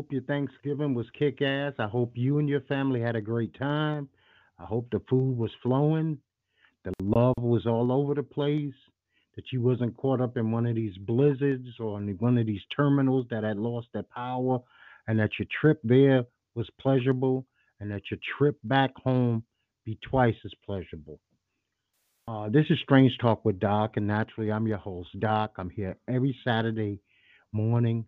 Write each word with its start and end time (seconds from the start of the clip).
Hope 0.00 0.12
your 0.12 0.22
Thanksgiving 0.22 0.94
was 0.94 1.04
kick 1.18 1.42
ass. 1.42 1.74
I 1.78 1.86
hope 1.86 2.12
you 2.14 2.38
and 2.38 2.48
your 2.48 2.62
family 2.62 3.02
had 3.02 3.16
a 3.16 3.20
great 3.20 3.52
time. 3.58 4.08
I 4.58 4.64
hope 4.64 4.88
the 4.90 5.02
food 5.10 5.36
was 5.36 5.50
flowing, 5.62 6.16
the 6.84 6.92
love 7.02 7.34
was 7.36 7.66
all 7.66 7.92
over 7.92 8.14
the 8.14 8.22
place, 8.22 8.72
that 9.36 9.44
you 9.52 9.60
wasn't 9.60 9.94
caught 9.98 10.22
up 10.22 10.38
in 10.38 10.52
one 10.52 10.64
of 10.64 10.74
these 10.74 10.96
blizzards 10.96 11.68
or 11.78 11.98
in 11.98 12.08
one 12.18 12.38
of 12.38 12.46
these 12.46 12.62
terminals 12.74 13.26
that 13.30 13.44
had 13.44 13.58
lost 13.58 13.88
their 13.92 14.04
power, 14.04 14.60
and 15.06 15.18
that 15.18 15.32
your 15.38 15.46
trip 15.60 15.78
there 15.84 16.24
was 16.54 16.66
pleasurable, 16.80 17.44
and 17.78 17.90
that 17.90 18.10
your 18.10 18.20
trip 18.38 18.56
back 18.64 18.92
home 19.04 19.44
be 19.84 19.98
twice 20.00 20.36
as 20.46 20.52
pleasurable. 20.64 21.20
Uh, 22.26 22.48
this 22.48 22.64
is 22.70 22.78
Strange 22.82 23.12
Talk 23.20 23.44
with 23.44 23.60
Doc, 23.60 23.98
and 23.98 24.06
naturally, 24.06 24.50
I'm 24.50 24.66
your 24.66 24.78
host, 24.78 25.10
Doc. 25.18 25.56
I'm 25.58 25.68
here 25.68 25.98
every 26.08 26.34
Saturday 26.42 27.00
morning 27.52 28.06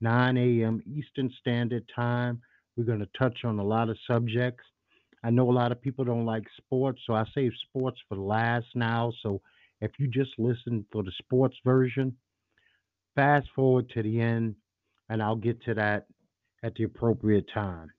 9 0.00 0.36
a.m. 0.36 0.82
Eastern 0.86 1.30
Standard 1.40 1.84
Time. 1.94 2.40
We're 2.76 2.84
going 2.84 3.00
to 3.00 3.08
touch 3.18 3.38
on 3.44 3.58
a 3.58 3.64
lot 3.64 3.88
of 3.88 3.96
subjects. 4.06 4.64
I 5.24 5.30
know 5.30 5.50
a 5.50 5.52
lot 5.52 5.72
of 5.72 5.82
people 5.82 6.04
don't 6.04 6.24
like 6.24 6.44
sports, 6.56 7.00
so 7.06 7.14
I 7.14 7.24
save 7.34 7.52
sports 7.68 7.98
for 8.08 8.16
last 8.16 8.66
now. 8.74 9.12
So 9.22 9.40
if 9.80 9.90
you 9.98 10.06
just 10.06 10.30
listen 10.38 10.84
for 10.92 11.02
the 11.02 11.12
sports 11.18 11.56
version, 11.64 12.16
fast 13.16 13.48
forward 13.54 13.90
to 13.90 14.02
the 14.02 14.20
end, 14.20 14.54
and 15.08 15.22
I'll 15.22 15.36
get 15.36 15.62
to 15.64 15.74
that 15.74 16.06
at 16.62 16.74
the 16.74 16.84
appropriate 16.84 17.46
time. 17.52 17.90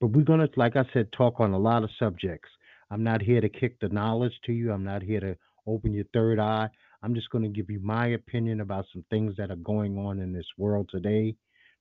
But 0.00 0.08
we're 0.08 0.24
going 0.24 0.40
to, 0.40 0.48
like 0.56 0.76
I 0.76 0.84
said, 0.92 1.10
talk 1.12 1.40
on 1.40 1.52
a 1.52 1.58
lot 1.58 1.82
of 1.82 1.90
subjects. 1.98 2.48
I'm 2.90 3.02
not 3.02 3.22
here 3.22 3.40
to 3.40 3.48
kick 3.48 3.80
the 3.80 3.88
knowledge 3.88 4.32
to 4.44 4.52
you, 4.52 4.72
I'm 4.72 4.84
not 4.84 5.02
here 5.02 5.20
to 5.20 5.36
open 5.66 5.92
your 5.92 6.04
third 6.12 6.38
eye. 6.38 6.68
I'm 7.02 7.14
just 7.14 7.30
going 7.30 7.44
to 7.44 7.50
give 7.50 7.70
you 7.70 7.80
my 7.80 8.08
opinion 8.08 8.60
about 8.60 8.86
some 8.92 9.04
things 9.10 9.34
that 9.36 9.50
are 9.50 9.56
going 9.56 9.98
on 9.98 10.18
in 10.20 10.32
this 10.32 10.46
world 10.56 10.88
today 10.90 11.36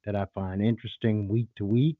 that 0.05 0.15
I 0.15 0.25
find 0.33 0.61
interesting 0.61 1.27
week 1.27 1.47
to 1.57 1.65
week, 1.65 1.97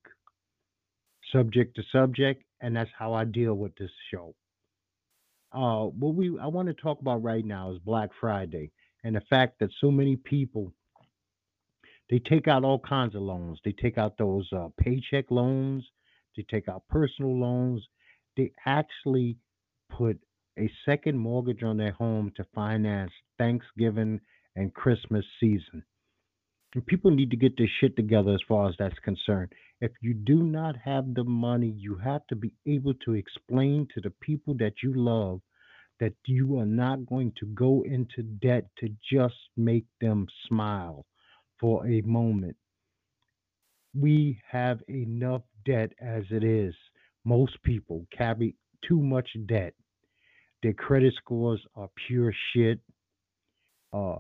subject 1.31 1.75
to 1.75 1.83
subject, 1.91 2.43
and 2.61 2.75
that's 2.75 2.91
how 2.97 3.13
I 3.13 3.25
deal 3.25 3.55
with 3.55 3.75
this 3.75 3.91
show. 4.11 4.35
Uh, 5.51 5.85
what 5.85 6.13
we 6.13 6.37
I 6.39 6.47
want 6.47 6.67
to 6.67 6.73
talk 6.73 6.99
about 7.01 7.23
right 7.23 7.45
now 7.45 7.71
is 7.71 7.79
Black 7.79 8.09
Friday 8.19 8.71
and 9.03 9.15
the 9.15 9.21
fact 9.29 9.59
that 9.59 9.69
so 9.79 9.89
many 9.89 10.17
people 10.17 10.73
they 12.09 12.19
take 12.19 12.47
out 12.47 12.63
all 12.63 12.79
kinds 12.79 13.15
of 13.15 13.21
loans. 13.21 13.59
They 13.65 13.73
take 13.73 13.97
out 13.97 14.17
those 14.17 14.47
uh, 14.53 14.69
paycheck 14.79 15.29
loans. 15.29 15.83
They 16.35 16.45
take 16.49 16.69
out 16.69 16.83
personal 16.89 17.37
loans. 17.37 17.85
They 18.37 18.51
actually 18.65 19.37
put 19.89 20.19
a 20.57 20.71
second 20.85 21.17
mortgage 21.17 21.63
on 21.63 21.77
their 21.77 21.91
home 21.91 22.31
to 22.35 22.45
finance 22.55 23.11
Thanksgiving 23.37 24.19
and 24.55 24.73
Christmas 24.73 25.25
season. 25.39 25.83
And 26.73 26.85
people 26.85 27.11
need 27.11 27.31
to 27.31 27.37
get 27.37 27.57
their 27.57 27.69
shit 27.79 27.95
together 27.95 28.33
as 28.33 28.41
far 28.47 28.69
as 28.69 28.75
that's 28.77 28.99
concerned. 28.99 29.53
If 29.79 29.91
you 30.01 30.13
do 30.13 30.43
not 30.43 30.75
have 30.77 31.13
the 31.13 31.23
money, 31.23 31.73
you 31.77 31.95
have 31.97 32.25
to 32.27 32.35
be 32.35 32.53
able 32.65 32.93
to 33.05 33.13
explain 33.13 33.87
to 33.93 34.01
the 34.01 34.13
people 34.21 34.55
that 34.55 34.73
you 34.83 34.93
love 34.93 35.41
that 35.99 36.13
you 36.25 36.59
are 36.59 36.65
not 36.65 37.05
going 37.05 37.33
to 37.39 37.45
go 37.47 37.83
into 37.83 38.21
debt 38.21 38.67
to 38.79 38.89
just 39.11 39.35
make 39.55 39.85
them 39.99 40.27
smile 40.47 41.05
for 41.59 41.87
a 41.87 42.01
moment. 42.01 42.55
We 43.99 44.39
have 44.49 44.79
enough 44.87 45.41
debt 45.65 45.93
as 45.99 46.23
it 46.29 46.43
is. 46.43 46.75
Most 47.25 47.61
people 47.63 48.05
carry 48.15 48.55
too 48.87 49.01
much 49.01 49.29
debt. 49.47 49.73
Their 50.63 50.73
credit 50.73 51.13
scores 51.15 51.61
are 51.75 51.89
pure 52.07 52.33
shit. 52.53 52.79
Uh, 53.93 54.17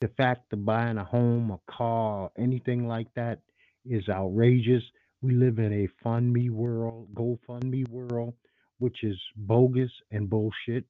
the 0.00 0.08
fact 0.16 0.52
of 0.52 0.64
buying 0.64 0.98
a 0.98 1.04
home, 1.04 1.50
a 1.50 1.72
car, 1.72 2.30
anything 2.36 2.86
like 2.86 3.08
that 3.14 3.40
is 3.84 4.08
outrageous. 4.08 4.82
We 5.22 5.34
live 5.34 5.58
in 5.58 5.72
a 5.72 5.88
fund 6.02 6.32
me 6.32 6.50
world, 6.50 7.08
GoFundMe 7.14 7.88
world, 7.88 8.34
which 8.78 9.02
is 9.02 9.18
bogus 9.36 9.90
and 10.10 10.28
bullshit. 10.28 10.84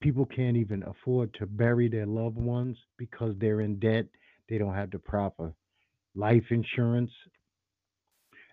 People 0.00 0.26
can't 0.26 0.56
even 0.56 0.82
afford 0.84 1.32
to 1.34 1.46
bury 1.46 1.88
their 1.88 2.06
loved 2.06 2.36
ones 2.36 2.76
because 2.98 3.34
they're 3.38 3.60
in 3.60 3.78
debt. 3.78 4.06
They 4.48 4.58
don't 4.58 4.74
have 4.74 4.90
the 4.90 4.98
proper 4.98 5.54
life 6.14 6.44
insurance. 6.50 7.10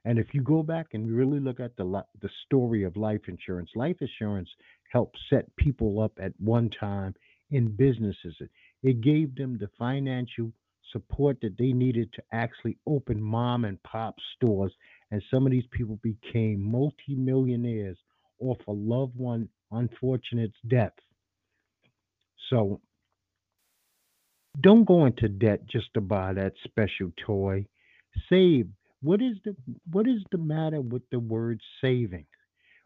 And 0.06 0.18
if 0.18 0.34
you 0.34 0.42
go 0.42 0.64
back 0.64 0.88
and 0.94 1.12
really 1.12 1.40
look 1.40 1.60
at 1.60 1.76
the 1.78 2.04
the 2.22 2.30
story 2.46 2.84
of 2.84 2.96
life 2.98 3.22
insurance, 3.28 3.70
life 3.76 3.98
insurance 4.02 4.50
helped 4.92 5.18
set 5.30 5.54
people 5.58 6.00
up 6.02 6.14
at 6.22 6.34
one 6.40 6.70
time 6.70 7.14
in 7.52 7.76
businesses. 7.76 8.36
It, 8.40 8.50
it 8.84 9.02
gave 9.02 9.36
them 9.36 9.58
the 9.58 9.70
financial 9.78 10.52
support 10.92 11.38
that 11.42 11.58
they 11.58 11.72
needed 11.72 12.12
to 12.14 12.24
actually 12.32 12.78
open 12.88 13.22
mom 13.22 13.66
and 13.66 13.82
pop 13.84 14.16
stores. 14.36 14.74
And 15.12 15.22
some 15.30 15.46
of 15.46 15.52
these 15.52 15.68
people 15.72 16.00
became 16.02 16.62
multimillionaires 16.62 17.98
off 18.40 18.58
a 18.68 18.72
loved 18.72 19.16
one 19.16 19.50
unfortunate's 19.72 20.58
death. 20.68 20.94
So 22.50 22.82
don't 24.62 24.86
go 24.86 25.06
into 25.06 25.30
debt 25.30 25.66
just 25.68 25.94
to 25.94 26.02
buy 26.02 26.34
that 26.34 26.54
special 26.64 27.12
toy. 27.26 27.68
Save. 28.30 28.68
What 29.02 29.22
is 29.22 29.38
the 29.46 29.56
what 29.92 30.08
is 30.08 30.24
the 30.32 30.38
matter 30.38 30.82
with 30.82 31.04
the 31.10 31.20
word 31.20 31.62
saving? 31.80 32.26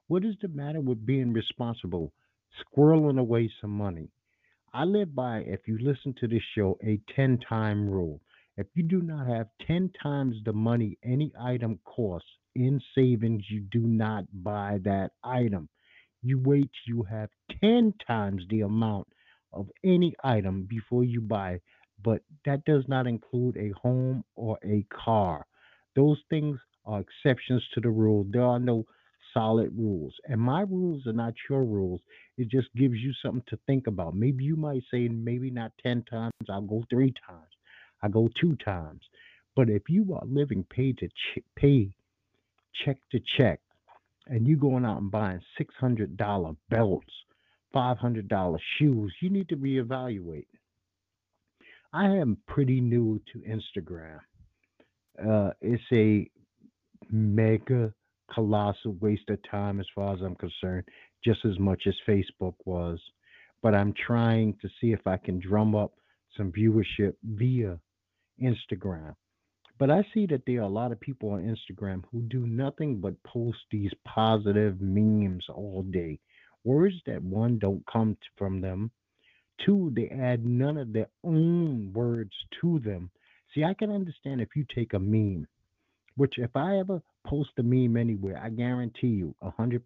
What 0.08 0.24
is 0.24 0.36
the 0.42 0.48
matter 0.48 0.80
with 0.80 1.06
being 1.06 1.34
responsible? 1.34 2.14
Squirreling 2.62 3.20
away 3.20 3.50
some 3.60 3.72
money. 3.72 4.10
I 4.74 4.84
live 4.84 5.16
by, 5.16 5.40
if 5.40 5.68
you 5.68 5.80
listen 5.80 6.14
to 6.20 6.28
this 6.28 6.44
show, 6.56 6.78
a 6.84 7.00
10 7.16 7.40
time 7.50 7.90
rule. 7.90 8.22
If 8.58 8.68
you 8.76 8.84
do 8.84 9.02
not 9.02 9.26
have 9.28 9.48
10 9.66 9.92
times 10.04 10.36
the 10.46 10.54
money 10.54 11.00
any 11.04 11.32
item 11.40 11.80
costs 11.84 12.30
in 12.54 12.80
savings, 12.94 13.44
you 13.50 13.62
do 13.72 13.80
not 13.82 14.26
buy 14.44 14.80
that 14.84 15.12
item. 15.24 15.68
You 16.22 16.40
wait 16.40 16.70
till 16.86 16.98
you 16.98 17.04
have 17.04 17.30
10 17.62 17.94
times 18.06 18.44
the 18.50 18.62
amount 18.62 19.08
of 19.52 19.68
any 19.84 20.14
item 20.24 20.68
before 20.70 21.04
you 21.04 21.22
buy, 21.22 21.60
but 22.04 22.22
that 22.46 22.66
does 22.66 22.84
not 22.88 23.08
include 23.08 23.58
a 23.58 23.72
home 23.82 24.24
or 24.36 24.60
a 24.64 24.86
car. 24.92 25.48
Those 25.96 26.20
things 26.30 26.60
are 26.86 27.02
exceptions 27.02 27.64
to 27.74 27.82
the 27.82 27.90
rule. 27.90 28.26
There 28.30 28.44
are 28.44 28.60
no 28.60 28.86
solid 29.34 29.72
rules. 29.78 30.14
And 30.26 30.40
my 30.40 30.62
rules 30.62 31.06
are 31.08 31.14
not 31.14 31.34
your 31.50 31.64
rules. 31.64 32.02
It 32.38 32.50
just 32.50 32.74
gives 32.76 32.96
you 32.98 33.14
something 33.22 33.44
to 33.48 33.60
think 33.66 33.88
about. 33.88 34.16
Maybe 34.16 34.44
you 34.44 34.56
might 34.56 34.84
say, 34.92 35.08
maybe 35.08 35.50
not 35.50 35.72
10 35.82 36.04
times, 36.04 36.34
I'll 36.50 36.62
go 36.62 36.84
three 36.90 37.14
times, 37.28 37.50
I 38.02 38.10
go 38.10 38.30
two 38.40 38.56
times. 38.58 39.02
But 39.56 39.70
if 39.70 39.84
you 39.90 40.14
are 40.16 40.26
living 40.26 40.66
pay 40.70 40.94
to 40.94 41.08
ch- 41.08 41.44
pay, 41.56 41.96
check 42.74 42.98
to 43.12 43.20
check, 43.38 43.60
and 44.28 44.48
you 44.48 44.58
going 44.58 44.86
out 44.86 45.02
and 45.02 45.12
buying 45.12 45.42
$600 45.60 46.58
belts, 46.70 47.14
$500 47.76 48.60
shoes, 48.78 49.14
you 49.22 49.30
need 49.30 49.50
to 49.50 49.58
reevaluate. 49.58 50.48
I 51.92 52.06
am 52.06 52.38
pretty 52.48 52.82
new 52.82 53.22
to 53.32 53.40
Instagram. 53.40 54.20
Uh, 55.20 55.52
it's 55.62 55.84
a 55.92 56.30
mega 57.10 57.94
colossal 58.34 58.96
waste 59.00 59.30
of 59.30 59.40
time 59.50 59.80
as 59.80 59.86
far 59.94 60.14
as 60.14 60.22
I'm 60.22 60.36
concerned, 60.36 60.86
just 61.24 61.46
as 61.46 61.60
much 61.60 61.84
as 61.88 61.96
Facebook 62.08 62.56
was. 62.66 63.00
But 63.62 63.76
I'm 63.76 63.94
trying 63.94 64.56
to 64.62 64.70
see 64.80 64.92
if 64.92 65.06
I 65.06 65.18
can 65.18 65.40
drum 65.40 65.76
up 65.76 65.94
some 66.38 66.52
viewership 66.52 67.14
via 67.24 67.80
Instagram. 68.42 69.16
But 69.80 69.90
I 69.90 70.06
see 70.14 70.26
that 70.28 70.44
there 70.46 70.60
are 70.60 70.64
a 70.64 70.68
lot 70.68 70.92
of 70.92 71.00
people 71.00 71.32
on 71.32 71.42
Instagram 71.44 72.04
who 72.12 72.22
do 72.22 72.46
nothing 72.46 73.00
but 73.00 73.22
post 73.24 73.58
these 73.72 73.92
positive 74.06 74.80
memes 74.80 75.46
all 75.50 75.84
day. 75.90 76.20
Words 76.64 76.96
that 77.06 77.22
one 77.22 77.60
don't 77.60 77.84
come 77.92 78.18
from 78.38 78.62
them. 78.62 78.92
Two, 79.66 79.92
they 79.96 80.10
add 80.10 80.46
none 80.46 80.78
of 80.78 80.94
their 80.94 81.10
own 81.24 81.92
words 81.94 82.32
to 82.62 82.80
them. 82.80 83.12
See, 83.54 83.64
I 83.64 83.74
can 83.74 83.92
understand 83.92 84.42
if 84.42 84.50
you 84.56 84.66
take 84.74 84.94
a 84.94 85.00
meme, 85.00 85.48
which 86.16 86.38
if 86.38 86.56
I 86.56 86.78
ever 86.78 87.02
post 87.26 87.52
a 87.58 87.64
meme 87.64 87.98
anywhere, 87.98 88.42
I 88.44 88.50
guarantee 88.50 89.08
you 89.08 89.36
100% 89.44 89.82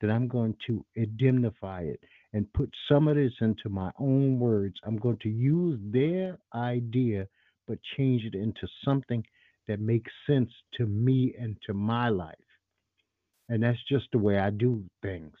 that 0.00 0.10
I'm 0.10 0.28
going 0.28 0.54
to 0.66 0.84
indemnify 0.94 1.82
it 1.82 2.00
and 2.32 2.52
put 2.52 2.70
some 2.88 3.08
of 3.08 3.16
this 3.16 3.32
into 3.40 3.68
my 3.68 3.90
own 3.98 4.38
words. 4.38 4.76
I'm 4.84 4.98
going 4.98 5.18
to 5.22 5.28
use 5.28 5.78
their 5.92 6.38
idea 6.54 7.26
but 7.66 7.78
change 7.96 8.24
it 8.24 8.34
into 8.34 8.66
something 8.84 9.22
that 9.66 9.80
makes 9.80 10.10
sense 10.26 10.50
to 10.78 10.86
me 10.86 11.34
and 11.38 11.56
to 11.66 11.74
my 11.74 12.08
life. 12.08 12.34
And 13.50 13.62
that's 13.62 13.82
just 13.88 14.06
the 14.12 14.18
way 14.18 14.38
I 14.38 14.50
do 14.50 14.82
things. 15.02 15.34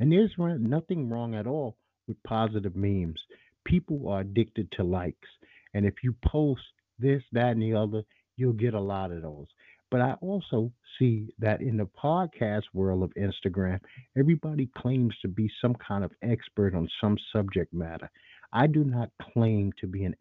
And 0.00 0.10
there's 0.10 0.32
nothing 0.38 1.08
wrong 1.08 1.34
at 1.34 1.46
all 1.46 1.76
with 2.08 2.22
positive 2.24 2.74
memes. 2.74 3.20
People 3.64 4.08
are 4.08 4.20
addicted 4.20 4.72
to 4.72 4.84
likes. 4.84 5.28
And 5.74 5.86
if 5.86 5.94
you 6.02 6.14
post 6.24 6.62
this, 6.98 7.22
that, 7.32 7.52
and 7.52 7.62
the 7.62 7.74
other, 7.74 8.02
you'll 8.36 8.52
get 8.52 8.74
a 8.74 8.80
lot 8.80 9.12
of 9.12 9.22
those. 9.22 9.46
But 9.90 10.00
I 10.02 10.14
also 10.20 10.70
see 10.98 11.32
that 11.38 11.62
in 11.62 11.76
the 11.78 11.88
podcast 12.02 12.64
world 12.74 13.02
of 13.02 13.12
Instagram, 13.14 13.80
everybody 14.18 14.68
claims 14.76 15.14
to 15.22 15.28
be 15.28 15.50
some 15.62 15.74
kind 15.74 16.04
of 16.04 16.12
expert 16.22 16.74
on 16.74 16.88
some 17.00 17.16
subject 17.32 17.72
matter. 17.72 18.10
I 18.52 18.66
do 18.66 18.84
not 18.84 19.10
claim 19.32 19.72
to 19.80 19.86
be 19.86 20.04
an 20.04 20.14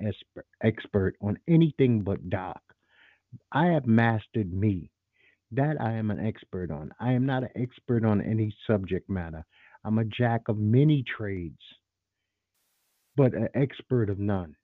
expert 0.63 1.15
on 1.21 1.37
anything 1.47 2.01
but 2.01 2.29
Doc. 2.29 2.61
I 3.51 3.67
have 3.67 3.85
mastered 3.85 4.53
me. 4.53 4.89
That 5.51 5.79
I 5.81 5.93
am 5.93 6.11
an 6.11 6.25
expert 6.25 6.71
on. 6.71 6.91
I 6.99 7.13
am 7.13 7.25
not 7.25 7.43
an 7.43 7.49
expert 7.55 8.03
on 8.03 8.21
any 8.21 8.53
subject 8.67 9.09
matter. 9.09 9.45
I'm 9.85 9.97
a 9.97 10.03
jack 10.03 10.49
of 10.49 10.57
many 10.57 11.03
trades, 11.17 11.61
but 13.15 13.33
an 13.33 13.47
expert 13.53 14.09
of 14.09 14.19
none. 14.19 14.55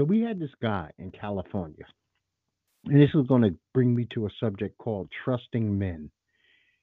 So 0.00 0.04
we 0.04 0.22
had 0.22 0.40
this 0.40 0.54
guy 0.62 0.90
in 0.98 1.10
California, 1.10 1.84
and 2.86 3.02
this 3.02 3.10
is 3.14 3.26
going 3.26 3.42
to 3.42 3.54
bring 3.74 3.94
me 3.94 4.06
to 4.14 4.24
a 4.24 4.30
subject 4.40 4.78
called 4.78 5.10
trusting 5.26 5.78
men. 5.78 6.10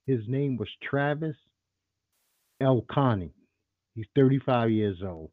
His 0.06 0.20
name 0.28 0.56
was 0.56 0.68
Travis 0.88 1.36
Elconin. 2.62 3.32
He's 3.96 4.06
35 4.16 4.70
years 4.70 5.00
old. 5.04 5.32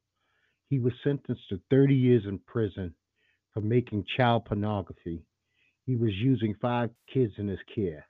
He 0.70 0.78
was 0.78 0.94
sentenced 1.04 1.46
to 1.50 1.60
30 1.68 1.94
years 1.94 2.22
in 2.26 2.38
prison 2.38 2.94
for 3.52 3.60
making 3.60 4.06
child 4.16 4.46
pornography. 4.46 5.22
He 5.84 5.94
was 5.94 6.14
using 6.14 6.54
five 6.62 6.88
kids 7.12 7.34
in 7.36 7.48
his 7.48 7.60
care, 7.74 8.06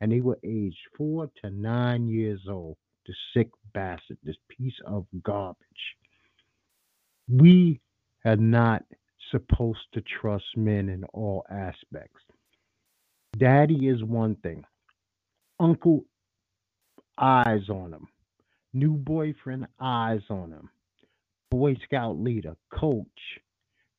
and 0.00 0.12
they 0.12 0.20
were 0.20 0.38
aged 0.44 0.78
four 0.96 1.28
to 1.42 1.50
nine 1.50 2.06
years 2.06 2.42
old. 2.48 2.76
The 3.08 3.14
sick 3.34 3.48
bastard, 3.74 4.18
this 4.22 4.36
piece 4.56 4.78
of 4.86 5.04
garbage. 5.24 5.56
We 7.28 7.80
are 8.24 8.36
not 8.36 8.84
supposed 9.30 9.86
to 9.94 10.02
trust 10.20 10.44
men 10.56 10.88
in 10.88 11.04
all 11.12 11.44
aspects. 11.50 12.20
Daddy 13.36 13.88
is 13.88 14.02
one 14.02 14.36
thing, 14.36 14.64
uncle 15.60 16.04
eyes 17.18 17.68
on 17.68 17.92
him 17.92 18.08
new 18.76 18.92
boyfriend 18.92 19.66
eyes 19.80 20.20
on 20.28 20.52
him. 20.52 20.68
Boy 21.50 21.76
Scout 21.84 22.18
leader, 22.18 22.56
coach, 22.70 23.40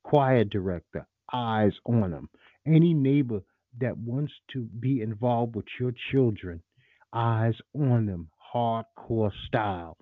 choir 0.03 0.43
director, 0.43 1.07
eyes 1.33 1.73
on 1.85 2.13
him. 2.13 2.29
Any 2.65 2.93
neighbor 2.93 3.41
that 3.79 3.97
wants 3.97 4.33
to 4.53 4.61
be 4.79 5.01
involved 5.01 5.55
with 5.55 5.65
your 5.79 5.93
children, 6.11 6.61
eyes 7.13 7.55
on 7.73 8.05
them, 8.05 8.29
hardcore 8.53 9.31
style. 9.47 9.97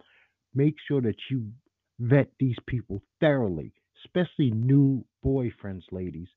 Make 0.54 0.76
sure 0.88 1.02
that 1.02 1.18
you 1.30 1.52
vet 2.00 2.30
these 2.40 2.58
people 2.68 3.02
thoroughly, 3.22 3.74
especially 4.06 4.52
new 4.52 5.04
boyfriends, 5.26 5.84
ladies. 5.92 6.28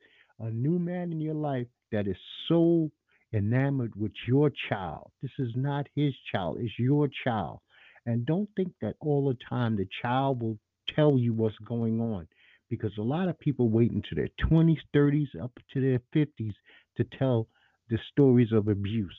A 0.41 0.51
new 0.51 0.79
man 0.79 1.13
in 1.13 1.21
your 1.21 1.35
life 1.35 1.67
that 1.93 2.07
is 2.07 2.17
so 2.49 2.91
enamored 3.33 3.95
with 3.95 4.13
your 4.27 4.51
child. 4.69 5.11
This 5.23 5.33
is 5.39 5.53
not 5.55 5.87
his 5.95 6.15
child, 6.33 6.59
it's 6.61 6.79
your 6.79 7.09
child. 7.25 7.61
And 8.07 8.25
don't 8.25 8.49
think 8.57 8.73
that 8.81 8.97
all 9.01 9.29
the 9.29 9.37
time 9.49 9.77
the 9.77 9.89
child 10.03 10.41
will 10.41 10.59
tell 10.89 11.19
you 11.19 11.35
what's 11.35 11.59
going 11.59 12.01
on 12.01 12.27
because 12.71 12.97
a 12.99 13.03
lot 13.03 13.29
of 13.29 13.39
people 13.39 13.69
wait 13.69 13.91
until 13.91 14.17
their 14.17 14.29
20s, 14.51 14.79
30s, 14.95 15.29
up 15.43 15.53
to 15.73 15.81
their 15.81 16.01
50s 16.15 16.55
to 16.97 17.05
tell 17.05 17.49
the 17.91 17.99
stories 18.13 18.53
of 18.53 18.69
abuse. 18.69 19.17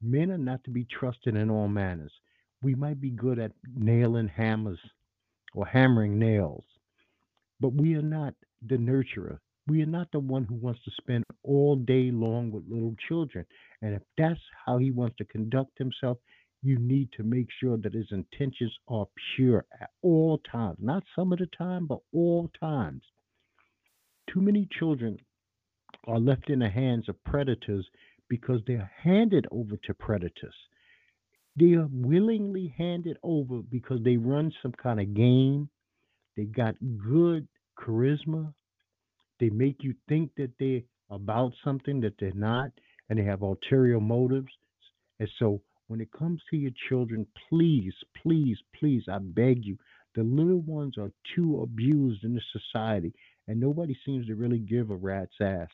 Men 0.00 0.30
are 0.30 0.38
not 0.38 0.64
to 0.64 0.70
be 0.70 0.84
trusted 0.84 1.36
in 1.36 1.50
all 1.50 1.68
manners. 1.68 2.12
We 2.62 2.74
might 2.74 3.00
be 3.00 3.10
good 3.10 3.38
at 3.38 3.52
nailing 3.74 4.28
hammers 4.28 4.78
or 5.54 5.66
hammering 5.66 6.18
nails, 6.18 6.64
but 7.62 7.72
we 7.72 7.94
are 7.94 8.02
not 8.02 8.34
the 8.68 8.76
nurturer. 8.76 9.38
We 9.68 9.82
are 9.82 9.86
not 9.86 10.08
the 10.12 10.18
one 10.18 10.44
who 10.44 10.56
wants 10.56 10.80
to 10.84 10.90
spend 11.00 11.24
all 11.44 11.76
day 11.76 12.10
long 12.10 12.50
with 12.50 12.64
little 12.68 12.96
children. 13.08 13.46
And 13.80 13.94
if 13.94 14.02
that's 14.18 14.40
how 14.66 14.78
he 14.78 14.90
wants 14.90 15.16
to 15.18 15.24
conduct 15.24 15.78
himself, 15.78 16.18
you 16.62 16.78
need 16.78 17.10
to 17.16 17.22
make 17.22 17.46
sure 17.60 17.76
that 17.76 17.94
his 17.94 18.08
intentions 18.10 18.72
are 18.88 19.06
pure 19.36 19.64
at 19.80 19.90
all 20.02 20.40
times, 20.50 20.78
not 20.80 21.04
some 21.14 21.32
of 21.32 21.38
the 21.38 21.48
time, 21.56 21.86
but 21.86 22.00
all 22.12 22.50
times. 22.58 23.02
Too 24.32 24.40
many 24.40 24.68
children 24.78 25.18
are 26.06 26.18
left 26.18 26.50
in 26.50 26.58
the 26.58 26.68
hands 26.68 27.08
of 27.08 27.22
predators 27.24 27.86
because 28.28 28.60
they're 28.66 28.90
handed 29.02 29.46
over 29.52 29.76
to 29.84 29.94
predators. 29.94 30.54
They 31.56 31.74
are 31.74 31.88
willingly 31.92 32.74
handed 32.76 33.18
over 33.22 33.58
because 33.58 34.00
they 34.02 34.16
run 34.16 34.52
some 34.62 34.72
kind 34.72 35.00
of 35.00 35.14
game. 35.14 35.68
They 36.36 36.44
got 36.44 36.76
good 36.80 37.46
charisma. 37.82 38.52
They 39.40 39.50
make 39.50 39.82
you 39.82 39.94
think 40.08 40.30
that 40.36 40.52
they're 40.58 40.82
about 41.10 41.52
something 41.64 42.00
that 42.00 42.14
they're 42.18 42.32
not, 42.34 42.70
and 43.08 43.18
they 43.18 43.24
have 43.24 43.42
ulterior 43.42 44.00
motives. 44.00 44.52
And 45.20 45.28
so 45.38 45.60
when 45.88 46.00
it 46.00 46.12
comes 46.12 46.40
to 46.50 46.56
your 46.56 46.70
children, 46.88 47.26
please, 47.48 47.92
please, 48.22 48.58
please, 48.78 49.04
I 49.10 49.18
beg 49.18 49.64
you, 49.64 49.76
the 50.14 50.22
little 50.22 50.60
ones 50.62 50.96
are 50.98 51.10
too 51.34 51.60
abused 51.62 52.24
in 52.24 52.34
this 52.34 52.44
society, 52.52 53.12
and 53.48 53.58
nobody 53.58 53.96
seems 54.04 54.26
to 54.26 54.34
really 54.34 54.58
give 54.58 54.90
a 54.90 54.96
rat's 54.96 55.40
ass. 55.40 55.68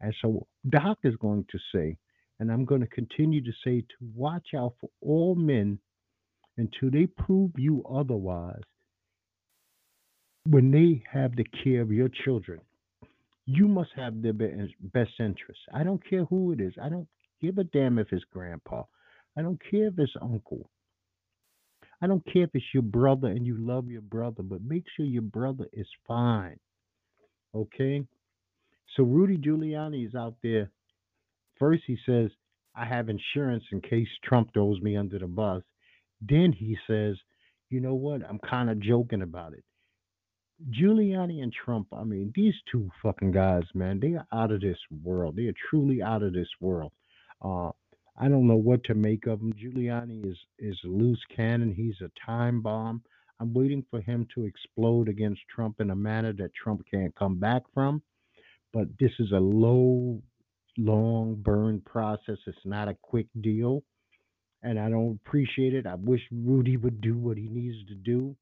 And 0.00 0.14
so, 0.22 0.46
Doc 0.68 0.98
is 1.04 1.16
going 1.16 1.44
to 1.50 1.58
say, 1.74 1.96
and 2.38 2.50
I'm 2.50 2.64
going 2.64 2.80
to 2.80 2.86
continue 2.86 3.42
to 3.42 3.52
say, 3.64 3.82
to 3.82 3.96
watch 4.14 4.48
out 4.56 4.74
for 4.80 4.88
all 5.02 5.34
men 5.34 5.78
until 6.56 6.90
they 6.90 7.06
prove 7.06 7.52
you 7.56 7.84
otherwise. 7.84 8.62
When 10.46 10.70
they 10.70 11.02
have 11.12 11.36
the 11.36 11.44
care 11.62 11.82
of 11.82 11.92
your 11.92 12.08
children, 12.08 12.60
you 13.46 13.68
must 13.68 13.90
have 13.96 14.22
their 14.22 14.32
best 14.32 15.12
interest. 15.18 15.60
I 15.72 15.82
don't 15.82 16.02
care 16.08 16.24
who 16.24 16.52
it 16.52 16.60
is. 16.60 16.74
I 16.80 16.88
don't 16.88 17.08
give 17.40 17.58
a 17.58 17.64
damn 17.64 17.98
if 17.98 18.12
it's 18.12 18.24
grandpa. 18.32 18.84
I 19.36 19.42
don't 19.42 19.60
care 19.70 19.88
if 19.88 19.98
it's 19.98 20.12
uncle. 20.20 20.70
I 22.02 22.06
don't 22.06 22.24
care 22.24 22.44
if 22.44 22.50
it's 22.54 22.64
your 22.72 22.82
brother 22.82 23.28
and 23.28 23.46
you 23.46 23.56
love 23.58 23.90
your 23.90 24.00
brother, 24.00 24.42
but 24.42 24.62
make 24.62 24.84
sure 24.96 25.04
your 25.04 25.22
brother 25.22 25.66
is 25.72 25.86
fine. 26.08 26.58
Okay? 27.54 28.04
So 28.96 29.02
Rudy 29.02 29.36
Giuliani 29.36 30.06
is 30.06 30.14
out 30.14 30.36
there. 30.42 30.70
First, 31.58 31.82
he 31.86 31.98
says, 32.06 32.30
I 32.74 32.86
have 32.86 33.08
insurance 33.10 33.64
in 33.72 33.80
case 33.82 34.08
Trump 34.24 34.52
throws 34.54 34.80
me 34.80 34.96
under 34.96 35.18
the 35.18 35.26
bus. 35.26 35.62
Then 36.22 36.52
he 36.52 36.76
says, 36.86 37.16
you 37.68 37.80
know 37.80 37.94
what? 37.94 38.22
I'm 38.26 38.38
kind 38.38 38.70
of 38.70 38.80
joking 38.80 39.22
about 39.22 39.52
it. 39.52 39.64
Giuliani 40.68 41.42
and 41.42 41.52
Trump, 41.52 41.88
I 41.92 42.04
mean, 42.04 42.32
these 42.34 42.54
two 42.70 42.90
fucking 43.02 43.32
guys, 43.32 43.64
man, 43.74 43.98
they 44.00 44.14
are 44.14 44.26
out 44.32 44.52
of 44.52 44.60
this 44.60 44.78
world. 45.02 45.36
They 45.36 45.46
are 45.46 45.54
truly 45.70 46.02
out 46.02 46.22
of 46.22 46.32
this 46.34 46.48
world. 46.60 46.92
Uh, 47.42 47.70
I 48.18 48.28
don't 48.28 48.46
know 48.46 48.56
what 48.56 48.84
to 48.84 48.94
make 48.94 49.26
of 49.26 49.40
him. 49.40 49.54
Giuliani 49.54 50.30
is 50.30 50.36
is 50.58 50.78
a 50.84 50.88
loose 50.88 51.22
cannon. 51.34 51.72
He's 51.72 51.96
a 52.02 52.10
time 52.26 52.60
bomb. 52.60 53.02
I'm 53.40 53.54
waiting 53.54 53.84
for 53.90 54.02
him 54.02 54.26
to 54.34 54.44
explode 54.44 55.08
against 55.08 55.40
Trump 55.48 55.80
in 55.80 55.90
a 55.90 55.96
manner 55.96 56.34
that 56.34 56.54
Trump 56.54 56.82
can't 56.90 57.14
come 57.14 57.38
back 57.38 57.62
from. 57.72 58.02
But 58.74 58.88
this 58.98 59.12
is 59.18 59.32
a 59.32 59.40
low, 59.40 60.20
long 60.76 61.36
burn 61.36 61.80
process. 61.80 62.36
It's 62.46 62.58
not 62.66 62.88
a 62.88 62.96
quick 63.00 63.26
deal. 63.40 63.82
And 64.62 64.78
I 64.78 64.90
don't 64.90 65.18
appreciate 65.24 65.72
it. 65.72 65.86
I 65.86 65.94
wish 65.94 66.20
Rudy 66.30 66.76
would 66.76 67.00
do 67.00 67.16
what 67.16 67.38
he 67.38 67.48
needs 67.48 67.78
to 67.88 67.94
do. 67.94 68.36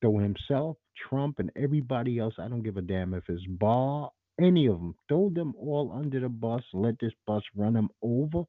Though 0.00 0.18
himself, 0.18 0.76
Trump, 1.08 1.38
and 1.38 1.50
everybody 1.56 2.18
else, 2.18 2.34
I 2.38 2.48
don't 2.48 2.62
give 2.62 2.76
a 2.76 2.82
damn 2.82 3.14
if 3.14 3.24
it's 3.28 3.44
Barr 3.46 4.10
any 4.40 4.66
of 4.66 4.78
them. 4.78 4.94
Throw 5.08 5.30
them 5.30 5.54
all 5.58 5.92
under 5.92 6.20
the 6.20 6.28
bus. 6.28 6.62
Let 6.72 6.98
this 7.00 7.12
bus 7.26 7.42
run 7.56 7.74
them 7.74 7.88
over. 8.02 8.44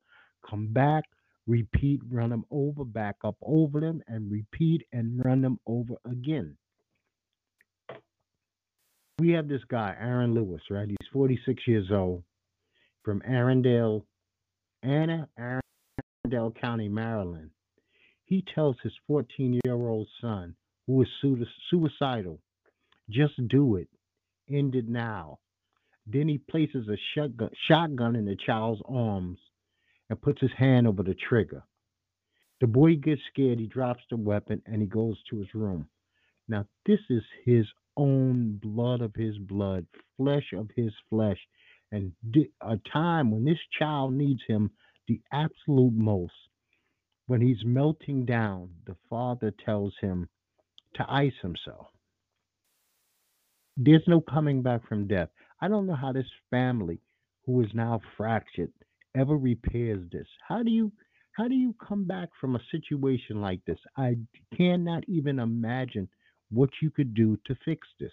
Come 0.50 0.68
back, 0.68 1.04
repeat, 1.48 2.02
run 2.10 2.30
them 2.30 2.46
over, 2.52 2.84
back 2.86 3.18
up 3.24 3.36
over 3.42 3.80
them, 3.80 4.02
and 4.08 4.32
repeat 4.32 4.84
and 4.92 5.24
run 5.24 5.42
them 5.42 5.60
over 5.68 5.96
again. 6.10 6.58
We 9.20 9.32
have 9.32 9.48
this 9.48 9.62
guy, 9.70 9.96
Aaron 10.00 10.34
Lewis, 10.34 10.62
right? 10.72 10.88
He's 10.88 11.10
46 11.14 11.68
years 11.68 11.92
old 11.92 12.24
from 13.04 13.22
Arundel, 13.26 14.06
Anna, 14.82 15.30
Arundel 15.38 16.52
County, 16.60 16.90
Maryland. 16.90 17.52
He 18.26 18.44
tells 18.56 18.78
his 18.82 18.94
14 19.08 19.60
year 19.66 19.76
old 19.76 20.08
son, 20.22 20.56
who 20.92 21.02
is 21.42 21.48
suicidal, 21.70 22.40
just 23.10 23.34
do 23.48 23.76
it. 23.78 23.88
End 24.50 24.76
it 24.76 24.88
now. 24.88 25.40
Then 26.06 26.28
he 26.28 26.38
places 26.38 26.88
a 26.90 26.98
shotgun, 27.14 27.52
shotgun 27.68 28.16
in 28.16 28.26
the 28.26 28.36
child's 28.36 28.82
arms 28.86 29.38
and 30.10 30.22
puts 30.22 30.42
his 30.42 30.52
hand 30.58 30.88
over 30.88 31.04
the 31.04 31.16
trigger. 31.16 31.64
The 32.60 32.68
boy 32.68 32.96
gets 32.96 33.22
scared, 33.32 33.60
he 33.60 33.68
drops 33.68 34.04
the 34.10 34.18
weapon, 34.18 34.62
and 34.66 34.82
he 34.82 34.88
goes 34.88 35.18
to 35.30 35.40
his 35.40 35.54
room. 35.54 35.88
Now, 36.48 36.66
this 36.86 37.00
is 37.10 37.24
his 37.46 37.66
own 37.98 38.60
blood 38.62 39.02
of 39.02 39.16
his 39.16 39.38
blood, 39.38 39.86
flesh 40.18 40.54
of 40.54 40.70
his 40.76 40.94
flesh, 41.10 41.40
and 41.92 42.12
a 42.62 42.78
time 42.92 43.32
when 43.32 43.46
this 43.46 43.60
child 43.78 44.14
needs 44.14 44.42
him 44.48 44.72
the 45.08 45.22
absolute 45.32 45.94
most. 45.94 46.34
When 47.28 47.42
he's 47.42 47.64
melting 47.64 48.26
down, 48.26 48.70
the 48.86 48.96
father 49.10 49.54
tells 49.66 49.94
him 50.02 50.28
to 50.96 51.06
ice 51.12 51.34
himself. 51.42 51.88
There's 53.78 54.04
no 54.08 54.22
coming 54.22 54.62
back 54.62 54.88
from 54.88 55.08
death. 55.08 55.30
I 55.62 55.68
don't 55.68 55.88
know 55.88 55.96
how 55.96 56.12
this 56.12 56.30
family, 56.50 57.00
who 57.46 57.62
is 57.62 57.70
now 57.74 58.02
fractured, 58.18 58.72
ever 59.16 59.38
repairs 59.38 60.08
this. 60.12 60.28
How 60.48 60.64
do 60.64 60.72
you 60.72 60.92
how 61.34 61.48
do 61.48 61.56
you 61.56 61.74
come 61.88 62.04
back 62.06 62.30
from 62.40 62.56
a 62.56 62.64
situation 62.72 63.42
like 63.42 63.62
this? 63.66 63.80
I 63.98 64.18
cannot 64.56 65.04
even 65.08 65.40
imagine 65.40 66.10
what 66.50 66.70
you 66.82 66.92
could 66.92 67.14
do 67.14 67.38
to 67.46 67.56
fix 67.64 67.88
this. 68.00 68.12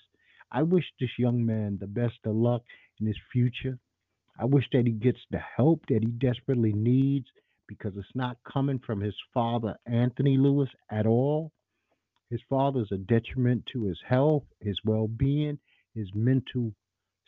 I 0.52 0.62
wish 0.62 0.85
this 1.00 1.11
young 1.18 1.44
man 1.44 1.78
the 1.80 1.88
best 1.88 2.18
of 2.25 2.37
luck 2.37 2.62
in 3.00 3.06
his 3.06 3.18
future. 3.32 3.78
I 4.38 4.44
wish 4.44 4.64
that 4.73 4.87
he 4.87 4.92
gets 4.92 5.18
the 5.30 5.40
help 5.56 5.85
that 5.88 6.02
he 6.02 6.11
desperately 6.12 6.73
needs 6.73 7.26
because 7.66 7.92
it's 7.97 8.14
not 8.14 8.38
coming 8.50 8.78
from 8.78 9.00
his 9.00 9.16
father, 9.35 9.76
Anthony 9.87 10.38
Lewis, 10.38 10.70
at 10.90 11.06
all. 11.06 11.52
His 12.30 12.40
father 12.49 12.80
is 12.80 12.92
a 12.92 12.99
detriment 12.99 13.64
to 13.73 13.85
his 13.85 13.99
health, 14.06 14.44
his 14.61 14.78
well 14.85 15.08
being, 15.08 15.58
his 15.94 16.08
mental 16.14 16.75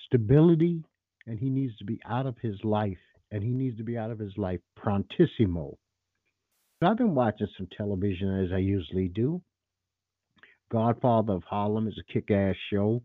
stability, 0.07 0.85
and 1.27 1.39
he 1.39 1.49
needs 1.49 1.77
to 1.79 1.85
be 1.85 2.01
out 2.09 2.27
of 2.27 2.37
his 2.39 2.57
life, 2.65 2.99
and 3.31 3.43
he 3.43 3.51
needs 3.51 3.77
to 3.79 3.85
be 3.85 3.97
out 3.97 4.11
of 4.11 4.19
his 4.19 4.37
life 4.37 4.61
prontissimo. 4.79 5.77
I've 6.83 6.97
been 6.97 7.15
watching 7.15 7.49
some 7.59 7.69
television 7.77 8.45
as 8.45 8.53
I 8.53 8.59
usually 8.59 9.09
do. 9.09 9.43
Godfather 10.73 11.35
of 11.35 11.45
Harlem 11.45 11.89
is 11.89 11.99
a 11.99 12.13
kick 12.13 12.31
ass 12.31 12.55
show. 12.73 13.03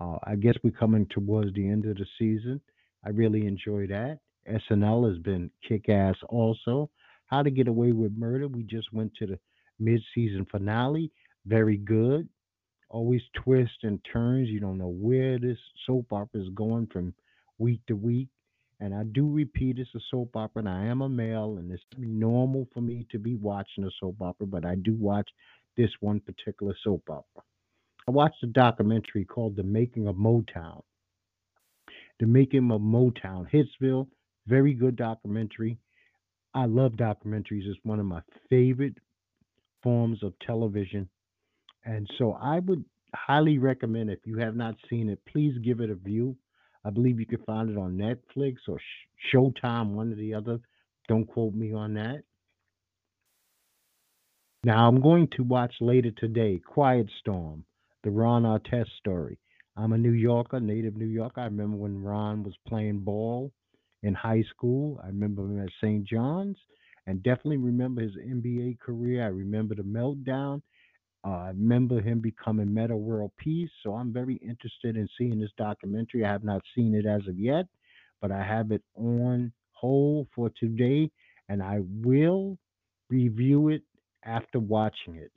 Uh, 0.00 0.16
I 0.24 0.36
guess 0.36 0.54
we're 0.62 0.70
coming 0.70 1.06
towards 1.10 1.52
the 1.54 1.68
end 1.68 1.84
of 1.84 1.96
the 1.96 2.06
season. 2.18 2.60
I 3.04 3.10
really 3.10 3.46
enjoy 3.46 3.86
that. 3.88 4.20
SNL 4.48 5.08
has 5.12 5.18
been 5.22 5.50
kick 5.68 5.88
ass 5.88 6.14
also. 6.28 6.90
How 7.26 7.42
to 7.42 7.50
Get 7.50 7.68
Away 7.68 7.92
with 7.92 8.12
Murder. 8.16 8.48
We 8.48 8.62
just 8.62 8.92
went 8.92 9.12
to 9.16 9.26
the 9.26 9.38
mid 9.78 10.00
season 10.14 10.46
finale. 10.50 11.10
Very 11.48 11.78
good 11.78 12.28
always 12.90 13.22
twists 13.34 13.78
and 13.82 14.00
turns. 14.12 14.48
You 14.48 14.60
don't 14.60 14.78
know 14.78 14.88
where 14.88 15.38
this 15.38 15.58
soap 15.86 16.12
opera 16.12 16.40
is 16.40 16.48
going 16.54 16.88
from 16.92 17.14
week 17.58 17.80
to 17.86 17.94
week. 17.94 18.28
And 18.80 18.94
I 18.94 19.02
do 19.02 19.28
repeat, 19.28 19.78
it's 19.78 19.90
a 19.96 20.00
soap 20.08 20.36
opera, 20.36 20.60
and 20.60 20.68
I 20.68 20.84
am 20.84 21.02
a 21.02 21.08
male, 21.08 21.56
and 21.58 21.72
it's 21.72 21.82
normal 21.96 22.68
for 22.72 22.80
me 22.80 23.06
to 23.10 23.18
be 23.18 23.34
watching 23.34 23.82
a 23.82 23.90
soap 23.98 24.22
opera, 24.22 24.46
but 24.46 24.64
I 24.64 24.76
do 24.76 24.94
watch 24.94 25.28
this 25.76 25.90
one 25.98 26.20
particular 26.20 26.74
soap 26.84 27.02
opera. 27.10 27.42
I 28.06 28.12
watched 28.12 28.42
a 28.44 28.46
documentary 28.46 29.24
called 29.24 29.56
The 29.56 29.64
Making 29.64 30.06
of 30.06 30.14
Motown. 30.14 30.82
The 32.20 32.26
Making 32.26 32.70
of 32.70 32.80
Motown, 32.80 33.48
Hitsville, 33.50 34.06
very 34.46 34.74
good 34.74 34.94
documentary. 34.94 35.76
I 36.54 36.66
love 36.66 36.92
documentaries. 36.92 37.66
It's 37.66 37.80
one 37.82 37.98
of 37.98 38.06
my 38.06 38.22
favorite 38.48 38.98
forms 39.82 40.22
of 40.22 40.34
television 40.38 41.08
and 41.88 42.06
so 42.18 42.34
I 42.34 42.58
would 42.58 42.84
highly 43.14 43.56
recommend 43.56 44.10
if 44.10 44.18
you 44.26 44.36
have 44.36 44.54
not 44.54 44.74
seen 44.90 45.08
it, 45.08 45.18
please 45.26 45.56
give 45.64 45.80
it 45.80 45.88
a 45.88 45.94
view. 45.94 46.36
I 46.84 46.90
believe 46.90 47.18
you 47.18 47.24
can 47.24 47.42
find 47.46 47.70
it 47.70 47.78
on 47.78 47.96
Netflix 47.96 48.56
or 48.68 48.78
Showtime, 49.32 49.92
one 49.92 50.12
or 50.12 50.16
the 50.16 50.34
other. 50.34 50.60
Don't 51.08 51.24
quote 51.24 51.54
me 51.54 51.72
on 51.72 51.94
that. 51.94 52.24
Now 54.64 54.86
I'm 54.86 55.00
going 55.00 55.28
to 55.36 55.42
watch 55.42 55.72
later 55.80 56.10
today 56.10 56.60
Quiet 56.62 57.08
Storm, 57.20 57.64
the 58.04 58.10
Ron 58.10 58.42
Artest 58.42 58.90
story. 58.98 59.38
I'm 59.74 59.94
a 59.94 59.98
New 59.98 60.12
Yorker, 60.12 60.60
native 60.60 60.94
New 60.94 61.06
Yorker. 61.06 61.40
I 61.40 61.44
remember 61.44 61.78
when 61.78 62.02
Ron 62.02 62.42
was 62.42 62.54
playing 62.66 62.98
ball 62.98 63.50
in 64.02 64.12
high 64.12 64.44
school. 64.50 65.00
I 65.02 65.06
remember 65.06 65.42
him 65.42 65.62
at 65.62 65.70
St. 65.80 66.04
John's 66.04 66.58
and 67.06 67.22
definitely 67.22 67.56
remember 67.56 68.02
his 68.02 68.16
NBA 68.16 68.78
career. 68.80 69.24
I 69.24 69.28
remember 69.28 69.74
the 69.74 69.82
meltdown 69.82 70.60
I 71.24 71.48
remember 71.48 72.00
him 72.00 72.20
becoming 72.20 72.72
Metta 72.72 72.96
World 72.96 73.32
Peace, 73.38 73.70
so 73.82 73.94
I'm 73.94 74.12
very 74.12 74.36
interested 74.36 74.96
in 74.96 75.08
seeing 75.18 75.40
this 75.40 75.50
documentary. 75.58 76.24
I 76.24 76.32
have 76.32 76.44
not 76.44 76.62
seen 76.74 76.94
it 76.94 77.06
as 77.06 77.26
of 77.28 77.38
yet, 77.38 77.66
but 78.20 78.30
I 78.30 78.42
have 78.42 78.70
it 78.70 78.82
on 78.94 79.52
hold 79.72 80.28
for 80.34 80.50
today, 80.58 81.10
and 81.48 81.62
I 81.62 81.80
will 82.02 82.56
review 83.10 83.68
it 83.68 83.82
after 84.24 84.58
watching 84.58 85.16
it. 85.16 85.32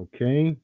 Okay? 0.00 0.56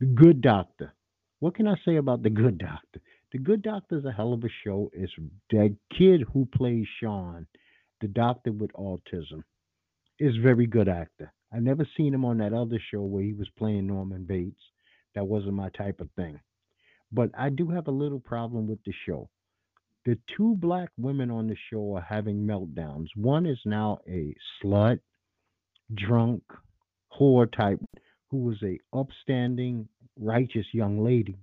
The 0.00 0.06
Good 0.06 0.40
Doctor. 0.40 0.92
What 1.38 1.54
can 1.54 1.68
I 1.68 1.76
say 1.84 1.96
about 1.96 2.22
The 2.22 2.30
Good 2.30 2.58
Doctor? 2.58 3.00
The 3.32 3.38
Good 3.38 3.62
Doctor 3.62 3.98
is 3.98 4.04
a 4.04 4.12
hell 4.12 4.32
of 4.32 4.42
a 4.44 4.48
show. 4.64 4.90
It's 4.92 5.12
that 5.50 5.76
kid 5.96 6.22
who 6.32 6.46
plays 6.46 6.86
Sean, 7.00 7.46
the 8.00 8.08
doctor 8.08 8.52
with 8.52 8.72
autism, 8.72 9.42
is 10.18 10.36
very 10.42 10.66
good 10.66 10.88
actor. 10.88 11.32
I 11.54 11.60
never 11.60 11.86
seen 11.96 12.12
him 12.12 12.24
on 12.24 12.38
that 12.38 12.52
other 12.52 12.80
show 12.90 13.02
where 13.02 13.22
he 13.22 13.32
was 13.32 13.48
playing 13.56 13.86
Norman 13.86 14.24
Bates. 14.24 14.60
That 15.14 15.26
wasn't 15.26 15.54
my 15.54 15.68
type 15.70 16.00
of 16.00 16.10
thing. 16.16 16.40
But 17.12 17.30
I 17.38 17.50
do 17.50 17.70
have 17.70 17.86
a 17.86 17.92
little 17.92 18.18
problem 18.18 18.66
with 18.66 18.82
the 18.84 18.92
show. 19.06 19.28
The 20.04 20.18
two 20.36 20.56
black 20.56 20.88
women 20.98 21.30
on 21.30 21.46
the 21.46 21.56
show 21.70 21.94
are 21.94 22.06
having 22.06 22.44
meltdowns. 22.44 23.06
One 23.14 23.46
is 23.46 23.60
now 23.64 24.00
a 24.08 24.34
slut, 24.60 24.98
drunk, 25.94 26.42
whore 27.18 27.50
type 27.50 27.78
who 28.30 28.38
was 28.38 28.60
a 28.64 28.80
upstanding, 28.92 29.88
righteous 30.18 30.66
young 30.72 31.04
lady. 31.04 31.38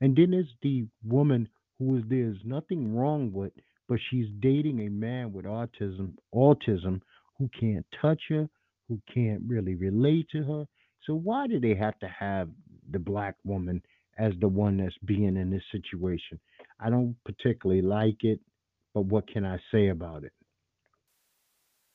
And 0.00 0.16
then 0.16 0.30
there's 0.30 0.46
the 0.62 0.86
woman 1.04 1.48
who 1.78 1.98
is 1.98 2.04
there's 2.08 2.38
nothing 2.42 2.96
wrong 2.96 3.32
with, 3.32 3.52
but 3.86 3.98
she's 4.10 4.28
dating 4.40 4.80
a 4.80 4.88
man 4.88 5.32
with 5.32 5.44
autism, 5.44 6.14
autism 6.34 7.02
who 7.38 7.50
can't 7.60 7.86
touch 8.00 8.22
her, 8.30 8.48
who 8.92 9.14
can't 9.14 9.42
really 9.46 9.74
relate 9.74 10.28
to 10.30 10.42
her. 10.44 10.64
So 11.06 11.14
why 11.14 11.46
do 11.46 11.58
they 11.58 11.74
have 11.74 11.98
to 12.00 12.08
have 12.08 12.48
the 12.90 12.98
black 12.98 13.36
woman 13.44 13.82
as 14.18 14.32
the 14.40 14.48
one 14.48 14.76
that's 14.76 14.96
being 15.04 15.36
in 15.36 15.50
this 15.50 15.62
situation? 15.72 16.38
I 16.78 16.90
don't 16.90 17.16
particularly 17.24 17.82
like 17.82 18.22
it, 18.22 18.40
but 18.94 19.06
what 19.06 19.28
can 19.28 19.44
I 19.44 19.58
say 19.72 19.88
about 19.88 20.24
it? 20.24 20.32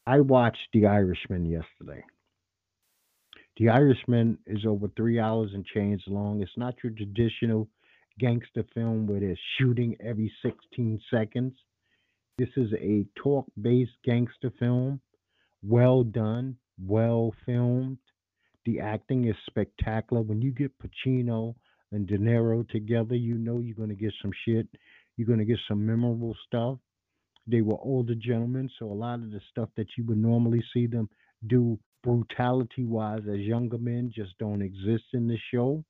I 0.05 0.21
watched 0.21 0.69
The 0.73 0.87
Irishman 0.87 1.45
yesterday. 1.45 2.03
The 3.57 3.69
Irishman 3.69 4.37
is 4.45 4.65
over 4.65 4.87
three 4.95 5.19
hours 5.19 5.51
and 5.53 5.65
change 5.65 6.03
long. 6.07 6.41
It's 6.41 6.51
not 6.57 6.75
your 6.83 6.93
traditional 6.93 7.67
gangster 8.19 8.65
film 8.73 9.07
where 9.07 9.19
they're 9.19 9.39
shooting 9.57 9.95
every 9.99 10.31
16 10.43 11.01
seconds. 11.11 11.53
This 12.37 12.49
is 12.55 12.71
a 12.73 13.05
talk 13.21 13.45
based 13.59 13.97
gangster 14.05 14.51
film, 14.59 15.01
well 15.63 16.03
done, 16.03 16.57
well 16.83 17.33
filmed. 17.45 17.97
The 18.65 18.79
acting 18.79 19.27
is 19.27 19.35
spectacular. 19.47 20.21
When 20.21 20.41
you 20.41 20.51
get 20.51 20.71
Pacino 20.79 21.55
and 21.91 22.07
De 22.07 22.17
Niro 22.17 22.67
together, 22.69 23.15
you 23.15 23.35
know 23.35 23.59
you're 23.59 23.75
going 23.75 23.89
to 23.89 23.95
get 23.95 24.13
some 24.21 24.31
shit. 24.45 24.67
You're 25.15 25.27
going 25.27 25.39
to 25.39 25.45
get 25.45 25.59
some 25.67 25.85
memorable 25.85 26.35
stuff. 26.45 26.77
They 27.47 27.61
were 27.61 27.77
older 27.81 28.13
gentlemen, 28.13 28.69
so 28.77 28.91
a 28.91 28.93
lot 28.93 29.19
of 29.19 29.31
the 29.31 29.39
stuff 29.49 29.69
that 29.77 29.87
you 29.97 30.03
would 30.05 30.17
normally 30.17 30.63
see 30.73 30.85
them 30.85 31.09
do 31.47 31.79
brutality 32.03 32.83
wise 32.83 33.21
as 33.31 33.39
younger 33.39 33.77
men 33.77 34.11
just 34.13 34.37
don't 34.37 34.61
exist 34.61 35.05
in 35.13 35.27
the 35.27 35.37
show. 35.51 35.83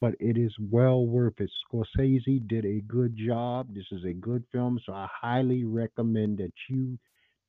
But 0.00 0.14
it 0.20 0.36
is 0.36 0.54
well 0.70 1.06
worth 1.06 1.40
it. 1.40 1.50
Scorsese 1.64 2.46
did 2.46 2.64
a 2.64 2.80
good 2.82 3.16
job. 3.16 3.74
This 3.74 3.86
is 3.90 4.04
a 4.04 4.12
good 4.12 4.44
film, 4.52 4.78
so 4.84 4.92
I 4.92 5.08
highly 5.10 5.64
recommend 5.64 6.38
that 6.38 6.52
you 6.68 6.98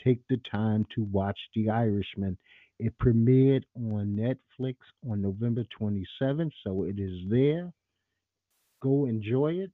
take 0.04 0.22
the 0.30 0.40
time 0.52 0.86
to 0.96 1.04
watch 1.04 1.38
The 1.56 1.70
Irishman. 1.70 2.38
It 2.80 2.98
premiered 2.98 3.64
on 3.76 4.18
Netflix 4.18 4.78
on 5.10 5.22
November 5.22 5.64
27th, 5.80 6.52
so 6.64 6.84
it 6.84 7.00
is 7.00 7.20
there. 7.30 7.72
go 8.82 9.06
enjoy 9.06 9.54
it 9.54 9.72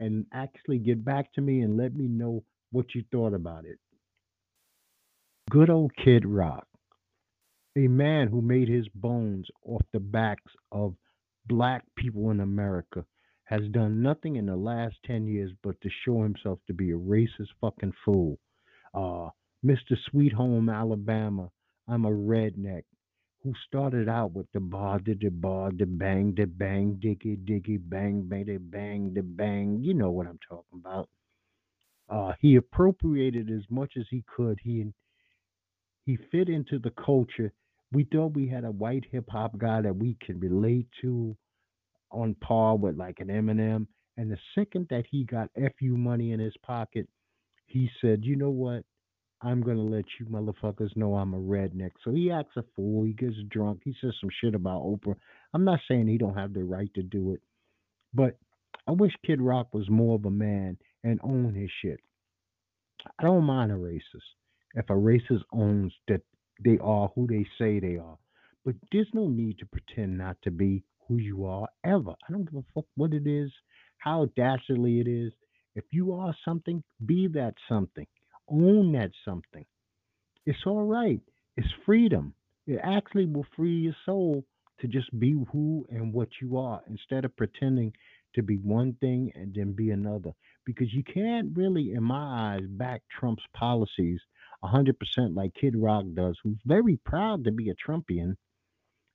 and 0.00 0.26
actually 0.32 0.78
get 0.78 1.04
back 1.04 1.32
to 1.34 1.40
me 1.40 1.60
and 1.60 1.76
let 1.76 1.94
me 1.94 2.06
know 2.06 2.42
what 2.72 2.94
you 2.94 3.04
thought 3.12 3.34
about 3.34 3.64
it. 3.64 3.78
Good 5.50 5.70
old 5.70 5.92
Kid 5.96 6.26
Rock, 6.26 6.66
a 7.76 7.86
man 7.88 8.28
who 8.28 8.42
made 8.42 8.68
his 8.68 8.88
bones 8.94 9.46
off 9.64 9.82
the 9.92 10.00
backs 10.00 10.52
of 10.72 10.94
black 11.46 11.84
people 11.96 12.30
in 12.30 12.40
America, 12.40 13.04
has 13.44 13.62
done 13.70 14.02
nothing 14.02 14.36
in 14.36 14.46
the 14.46 14.56
last 14.56 14.96
10 15.06 15.26
years 15.26 15.52
but 15.62 15.80
to 15.80 15.88
show 16.04 16.22
himself 16.22 16.58
to 16.66 16.74
be 16.74 16.90
a 16.90 16.96
racist 16.96 17.48
fucking 17.60 17.92
fool. 18.04 18.38
Uh, 18.92 19.28
Mr. 19.66 19.96
Sweet 20.10 20.32
Home 20.32 20.68
Alabama, 20.68 21.50
I'm 21.88 22.04
a 22.04 22.10
redneck 22.10 22.84
who 23.42 23.52
started 23.66 24.08
out 24.08 24.32
with 24.32 24.46
the 24.52 24.60
bar, 24.60 25.00
the 25.04 25.14
the 25.14 25.28
bar, 25.28 25.72
the 25.76 25.86
bang, 25.86 26.34
the 26.36 26.46
bang, 26.46 27.00
diggy, 27.02 27.36
diggy, 27.44 27.80
bang, 27.82 28.22
bang, 28.28 28.46
the 28.46 28.58
bang, 28.58 29.12
the 29.12 29.22
bang. 29.22 29.80
You 29.82 29.94
know 29.94 30.12
what 30.12 30.28
I'm 30.28 30.38
talking 30.48 30.78
about. 30.78 31.08
Uh, 32.08 32.34
he 32.40 32.54
appropriated 32.54 33.50
as 33.50 33.64
much 33.68 33.94
as 33.96 34.04
he 34.08 34.22
could. 34.36 34.60
He 34.62 34.86
he 36.04 36.16
fit 36.30 36.48
into 36.48 36.78
the 36.78 36.92
culture. 37.04 37.52
We 37.90 38.04
thought 38.04 38.36
we 38.36 38.46
had 38.48 38.64
a 38.64 38.70
white 38.70 39.06
hip 39.10 39.28
hop 39.28 39.58
guy 39.58 39.80
that 39.80 39.96
we 39.96 40.16
could 40.24 40.40
relate 40.40 40.86
to 41.00 41.36
on 42.12 42.36
par 42.36 42.76
with 42.76 42.96
like 42.96 43.18
an 43.18 43.28
Eminem. 43.28 43.88
And 44.16 44.30
the 44.30 44.38
second 44.54 44.86
that 44.90 45.06
he 45.10 45.24
got 45.24 45.50
FU 45.56 45.96
money 45.96 46.30
in 46.30 46.38
his 46.38 46.56
pocket, 46.62 47.08
he 47.66 47.90
said, 48.00 48.24
you 48.24 48.36
know 48.36 48.50
what? 48.50 48.84
I'm 49.46 49.62
gonna 49.62 49.82
let 49.82 50.04
you 50.18 50.26
motherfuckers 50.26 50.96
know 50.96 51.14
I'm 51.14 51.32
a 51.32 51.38
redneck. 51.38 51.92
So 52.04 52.10
he 52.10 52.32
acts 52.32 52.56
a 52.56 52.64
fool. 52.74 53.04
He 53.04 53.12
gets 53.12 53.36
drunk. 53.48 53.80
He 53.84 53.94
says 54.00 54.12
some 54.20 54.30
shit 54.40 54.56
about 54.56 54.82
Oprah. 54.82 55.14
I'm 55.54 55.64
not 55.64 55.78
saying 55.86 56.08
he 56.08 56.18
don't 56.18 56.36
have 56.36 56.52
the 56.52 56.64
right 56.64 56.92
to 56.94 57.02
do 57.04 57.32
it, 57.32 57.40
but 58.12 58.36
I 58.88 58.90
wish 58.90 59.12
Kid 59.24 59.40
Rock 59.40 59.72
was 59.72 59.88
more 59.88 60.16
of 60.16 60.24
a 60.24 60.30
man 60.30 60.76
and 61.04 61.20
own 61.22 61.54
his 61.54 61.70
shit. 61.80 62.00
I 63.20 63.22
don't 63.22 63.44
mind 63.44 63.70
a 63.70 63.76
racist 63.76 64.00
if 64.74 64.90
a 64.90 64.94
racist 64.94 65.42
owns 65.52 65.92
that 66.08 66.22
they 66.64 66.78
are 66.80 67.12
who 67.14 67.28
they 67.28 67.46
say 67.56 67.78
they 67.78 67.98
are. 67.98 68.18
But 68.64 68.74
there's 68.90 69.10
no 69.14 69.28
need 69.28 69.58
to 69.60 69.66
pretend 69.66 70.18
not 70.18 70.38
to 70.42 70.50
be 70.50 70.82
who 71.06 71.18
you 71.18 71.46
are 71.46 71.68
ever. 71.84 72.10
I 72.28 72.32
don't 72.32 72.50
give 72.50 72.58
a 72.58 72.64
fuck 72.74 72.86
what 72.96 73.14
it 73.14 73.28
is, 73.28 73.52
how 73.98 74.28
dastardly 74.36 74.98
it 74.98 75.06
is. 75.06 75.32
If 75.76 75.84
you 75.92 76.14
are 76.14 76.34
something, 76.44 76.82
be 77.04 77.28
that 77.28 77.54
something. 77.68 78.06
Own 78.50 78.92
that 78.92 79.10
something. 79.24 79.64
It's 80.44 80.64
all 80.66 80.84
right. 80.84 81.20
It's 81.56 81.68
freedom. 81.84 82.34
It 82.66 82.80
actually 82.82 83.26
will 83.26 83.46
free 83.56 83.76
your 83.78 83.96
soul 84.04 84.44
to 84.80 84.88
just 84.88 85.18
be 85.18 85.32
who 85.52 85.86
and 85.90 86.12
what 86.12 86.28
you 86.40 86.58
are 86.58 86.82
instead 86.88 87.24
of 87.24 87.36
pretending 87.36 87.92
to 88.34 88.42
be 88.42 88.56
one 88.56 88.94
thing 89.00 89.32
and 89.34 89.54
then 89.54 89.72
be 89.72 89.90
another. 89.90 90.32
Because 90.64 90.92
you 90.92 91.02
can't 91.02 91.56
really, 91.56 91.92
in 91.92 92.02
my 92.02 92.56
eyes, 92.56 92.66
back 92.68 93.02
Trump's 93.18 93.44
policies 93.54 94.20
100% 94.64 94.94
like 95.34 95.54
Kid 95.54 95.74
Rock 95.76 96.04
does, 96.14 96.36
who's 96.42 96.58
very 96.66 96.98
proud 97.04 97.44
to 97.44 97.52
be 97.52 97.70
a 97.70 97.74
Trumpian 97.74 98.36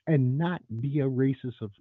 and 0.08 0.38
not 0.38 0.62
be 0.82 1.00
a 1.00 1.06
racist 1.10 1.62
of, 1.62 1.72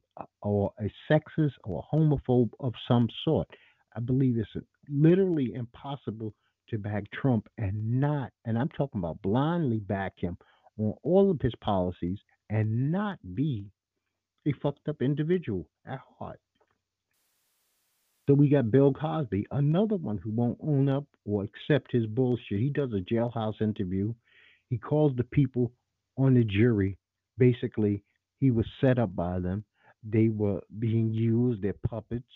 or 0.43 0.73
a 0.79 0.91
sexist 1.11 1.53
or 1.65 1.83
a 1.93 1.97
homophobe 1.97 2.51
of 2.61 2.75
some 2.87 3.09
sort. 3.25 3.49
I 3.97 4.01
believe 4.01 4.37
it's 4.37 4.67
literally 4.89 5.55
impossible 5.55 6.35
to 6.71 6.79
back 6.79 7.05
Trump 7.13 7.49
and 7.59 8.01
not, 8.01 8.33
and 8.45 8.59
I'm 8.59 8.69
talking 8.71 9.01
about 9.01 9.23
blindly 9.23 9.79
back 9.79 10.15
him 10.17 10.37
on 10.79 10.95
all 11.03 11.31
of 11.31 11.41
his 11.41 11.55
policies 11.61 12.19
and 12.49 12.91
not 12.91 13.19
be 13.35 13.67
a 14.47 14.53
fucked 14.63 14.89
up 14.89 15.03
individual 15.03 15.67
at 15.87 16.01
heart. 16.19 16.41
So 18.29 18.35
we 18.35 18.49
got 18.49 18.71
Bill 18.71 18.93
Cosby, 18.93 19.47
another 19.51 19.97
one 19.97 20.19
who 20.19 20.31
won't 20.31 20.59
own 20.63 20.89
up 20.89 21.05
or 21.25 21.45
accept 21.45 21.93
his 21.93 22.07
bullshit. 22.07 22.61
He 22.61 22.71
does 22.71 22.91
a 22.93 23.01
jailhouse 23.13 23.61
interview. 23.61 24.15
He 24.69 24.79
calls 24.79 25.13
the 25.17 25.25
people 25.25 25.73
on 26.17 26.35
the 26.35 26.45
jury. 26.45 26.97
Basically, 27.39 28.05
he 28.39 28.51
was 28.51 28.67
set 28.81 28.99
up 28.99 29.17
by 29.17 29.41
them. 29.41 29.65
They 30.05 30.29
were 30.29 30.61
being 30.79 31.13
used, 31.13 31.63
they're 31.63 31.75
puppets. 31.89 32.31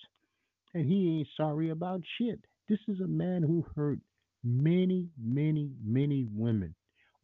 And 0.75 0.87
he 0.87 1.19
ain't 1.19 1.29
sorry 1.37 1.71
about 1.71 2.03
shit. 2.19 2.41
This 2.69 2.81
is 2.89 3.01
a 3.01 3.07
man 3.07 3.43
who 3.43 3.65
hurt 3.77 4.01
many, 4.45 5.09
many, 5.19 5.73
many 5.83 6.27
women 6.31 6.75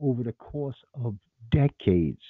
over 0.00 0.22
the 0.22 0.32
course 0.32 0.76
of 1.04 1.16
decades. 1.52 2.22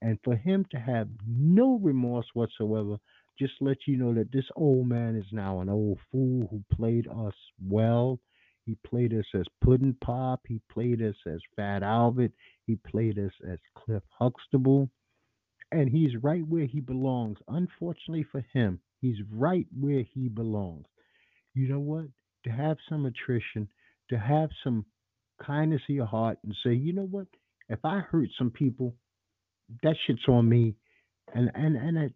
And 0.00 0.18
for 0.22 0.36
him 0.36 0.64
to 0.70 0.78
have 0.78 1.08
no 1.26 1.78
remorse 1.82 2.26
whatsoever, 2.34 2.98
just 3.38 3.54
let 3.60 3.78
you 3.86 3.96
know 3.96 4.14
that 4.14 4.32
this 4.32 4.44
old 4.56 4.88
man 4.88 5.16
is 5.16 5.26
now 5.32 5.60
an 5.60 5.68
old 5.68 5.98
fool 6.10 6.48
who 6.50 6.62
played 6.74 7.08
us 7.08 7.34
well. 7.64 8.20
He 8.64 8.76
played 8.86 9.14
us 9.14 9.24
as 9.34 9.46
Puddin' 9.64 9.96
Pop. 10.04 10.40
He 10.46 10.60
played 10.70 11.00
us 11.02 11.14
as 11.26 11.40
Fat 11.56 11.82
Albert. 11.82 12.32
He 12.66 12.76
played 12.76 13.18
us 13.18 13.32
as 13.50 13.58
Cliff 13.74 14.02
Huxtable. 14.18 14.90
And 15.72 15.88
he's 15.88 16.22
right 16.22 16.46
where 16.46 16.66
he 16.66 16.80
belongs. 16.80 17.38
Unfortunately 17.48 18.26
for 18.30 18.44
him, 18.52 18.80
he's 19.00 19.18
right 19.32 19.66
where 19.78 20.02
he 20.14 20.28
belongs. 20.28 20.86
You 21.54 21.68
know 21.68 21.80
what? 21.80 22.06
To 22.44 22.50
have 22.50 22.76
some 22.88 23.06
attrition 23.06 23.68
to 24.10 24.18
have 24.18 24.50
some 24.64 24.84
kindness 25.44 25.82
in 25.88 25.96
your 25.96 26.06
heart 26.06 26.38
and 26.44 26.54
say, 26.64 26.72
you 26.72 26.92
know 26.92 27.06
what? 27.10 27.26
If 27.68 27.80
I 27.84 28.00
hurt 28.00 28.28
some 28.38 28.50
people, 28.50 28.94
that 29.82 29.96
shit's 30.06 30.26
on 30.28 30.48
me, 30.48 30.74
and 31.34 31.50
and 31.54 31.76
and 31.76 31.98
I, 31.98 32.08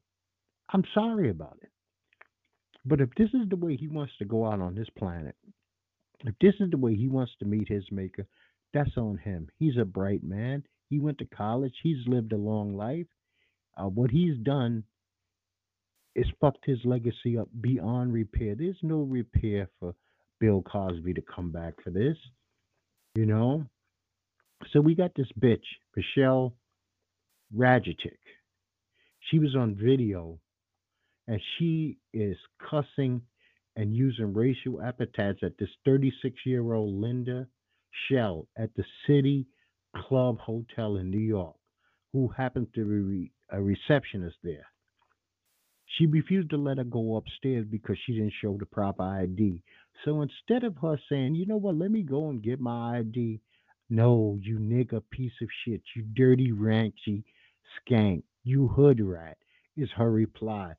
I'm 0.73 0.85
sorry 0.95 1.29
about 1.31 1.59
it. 1.63 1.71
But 2.85 3.01
if 3.01 3.11
this 3.17 3.29
is 3.29 3.49
the 3.49 3.57
way 3.57 3.77
he 3.77 3.89
wants 3.89 4.13
to 4.19 4.25
go 4.25 4.47
out 4.47 4.61
on 4.61 4.75
this 4.75 4.89
planet, 4.99 5.37
if 6.25 6.35
this 6.41 6.55
is 6.61 6.71
the 6.71 6.79
way 6.79 6.95
he 6.95 7.09
wants 7.09 7.33
to 7.39 7.45
meet 7.45 7.69
his 7.69 7.85
maker, 7.91 8.27
that's 8.73 8.97
on 8.97 9.19
him. 9.19 9.49
He's 9.59 9.77
a 9.79 9.85
bright 9.85 10.25
man. 10.25 10.65
He 10.89 10.99
went 10.99 11.19
to 11.19 11.27
college. 11.27 11.75
He's 11.83 12.07
lived 12.07 12.33
a 12.33 12.37
long 12.37 12.77
life. 12.77 13.07
Uh, 13.77 13.89
what 13.89 14.11
he's 14.11 14.39
done 14.39 14.85
is 16.15 16.27
fucked 16.41 16.65
his 16.67 16.79
legacy 16.85 17.39
up 17.39 17.49
beyond 17.61 18.13
repair. 18.13 18.55
There's 18.55 18.77
no 18.83 19.03
repair 19.03 19.69
for 19.79 19.95
Bill 20.43 20.61
Cosby 20.61 21.15
to 21.15 21.23
come 21.23 21.53
back 21.53 21.75
for 21.85 21.91
this, 21.91 22.17
you 23.15 23.27
know. 23.27 23.65
So 24.73 24.81
we 24.81 24.97
got 24.97 25.13
this 25.15 25.29
bitch, 25.41 25.63
Michelle 25.97 26.53
Rajacic. 27.57 28.19
She 29.31 29.39
was 29.39 29.55
on 29.55 29.77
video 29.77 30.41
and 31.29 31.41
she 31.57 31.99
is 32.13 32.37
cussing 32.69 33.23
and 33.77 33.95
using 33.95 34.35
racial 34.35 34.83
epithets 34.83 35.39
at 35.45 35.57
this 35.59 35.69
36 35.85 36.35
year 36.45 36.73
old 36.73 37.01
Linda 37.01 37.47
Shell 38.09 38.49
at 38.59 38.75
the 38.75 38.85
City 39.07 39.47
Club 39.97 40.39
Hotel 40.41 40.97
in 40.97 41.09
New 41.09 41.21
York, 41.21 41.55
who 42.13 42.27
happened 42.27 42.67
to 42.75 42.85
be 42.85 43.33
a 43.51 43.63
receptionist 43.63 44.39
there. 44.43 44.67
She 45.87 46.07
refused 46.07 46.51
to 46.51 46.57
let 46.57 46.79
her 46.79 46.85
go 46.85 47.15
upstairs 47.15 47.65
because 47.71 47.97
she 48.05 48.15
didn't 48.15 48.33
show 48.41 48.57
the 48.59 48.67
proper 48.67 49.03
ID. 49.05 49.63
So 50.05 50.23
instead 50.23 50.65
of 50.65 50.77
her 50.79 50.99
saying, 51.09 51.35
you 51.35 51.47
know 51.47 51.57
what, 51.57 51.77
let 51.77 51.91
me 51.91 52.03
go 52.03 52.29
and 52.29 52.43
get 52.43 52.61
my 52.61 52.99
ID, 52.99 53.41
no, 53.89 54.39
you 54.41 54.59
nigga 54.59 55.03
piece 55.11 55.33
of 55.43 55.49
shit, 55.65 55.83
you 55.95 56.03
dirty 56.15 56.51
ranchy 56.51 57.25
skank, 57.79 58.23
you 58.43 58.69
hood 58.69 59.01
rat, 59.01 59.37
is 59.77 59.89
her 59.97 60.11
reply 60.11 60.75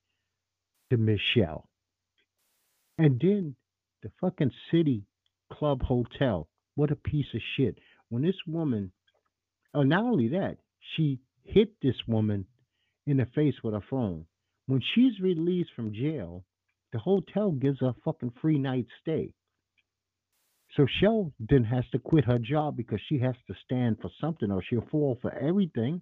to 0.89 0.97
Michelle. 0.97 1.69
And 2.97 3.19
then 3.19 3.55
the 4.01 4.11
fucking 4.19 4.51
city 4.71 5.05
club 5.51 5.81
hotel, 5.83 6.47
what 6.75 6.91
a 6.91 6.95
piece 6.95 7.27
of 7.33 7.41
shit. 7.55 7.77
When 8.09 8.23
this 8.23 8.35
woman, 8.47 8.91
oh, 9.73 9.83
not 9.83 10.03
only 10.03 10.29
that, 10.29 10.57
she 10.95 11.19
hit 11.43 11.73
this 11.81 11.95
woman 12.07 12.45
in 13.05 13.17
the 13.17 13.27
face 13.33 13.55
with 13.63 13.73
a 13.73 13.81
phone. 13.89 14.25
When 14.65 14.81
she's 14.93 15.19
released 15.19 15.71
from 15.75 15.93
jail, 15.93 16.43
the 16.93 16.99
hotel 16.99 17.51
gives 17.51 17.81
a 17.81 17.95
fucking 18.05 18.31
free 18.41 18.59
night 18.59 18.85
stay. 19.01 19.33
So 20.77 20.85
Shell 20.99 21.33
then 21.39 21.63
has 21.65 21.83
to 21.91 21.99
quit 21.99 22.25
her 22.25 22.39
job 22.39 22.77
because 22.77 22.99
she 23.09 23.19
has 23.19 23.35
to 23.47 23.55
stand 23.65 23.97
for 24.01 24.09
something 24.21 24.49
or 24.49 24.63
she'll 24.63 24.87
fall 24.89 25.17
for 25.21 25.33
everything. 25.33 26.01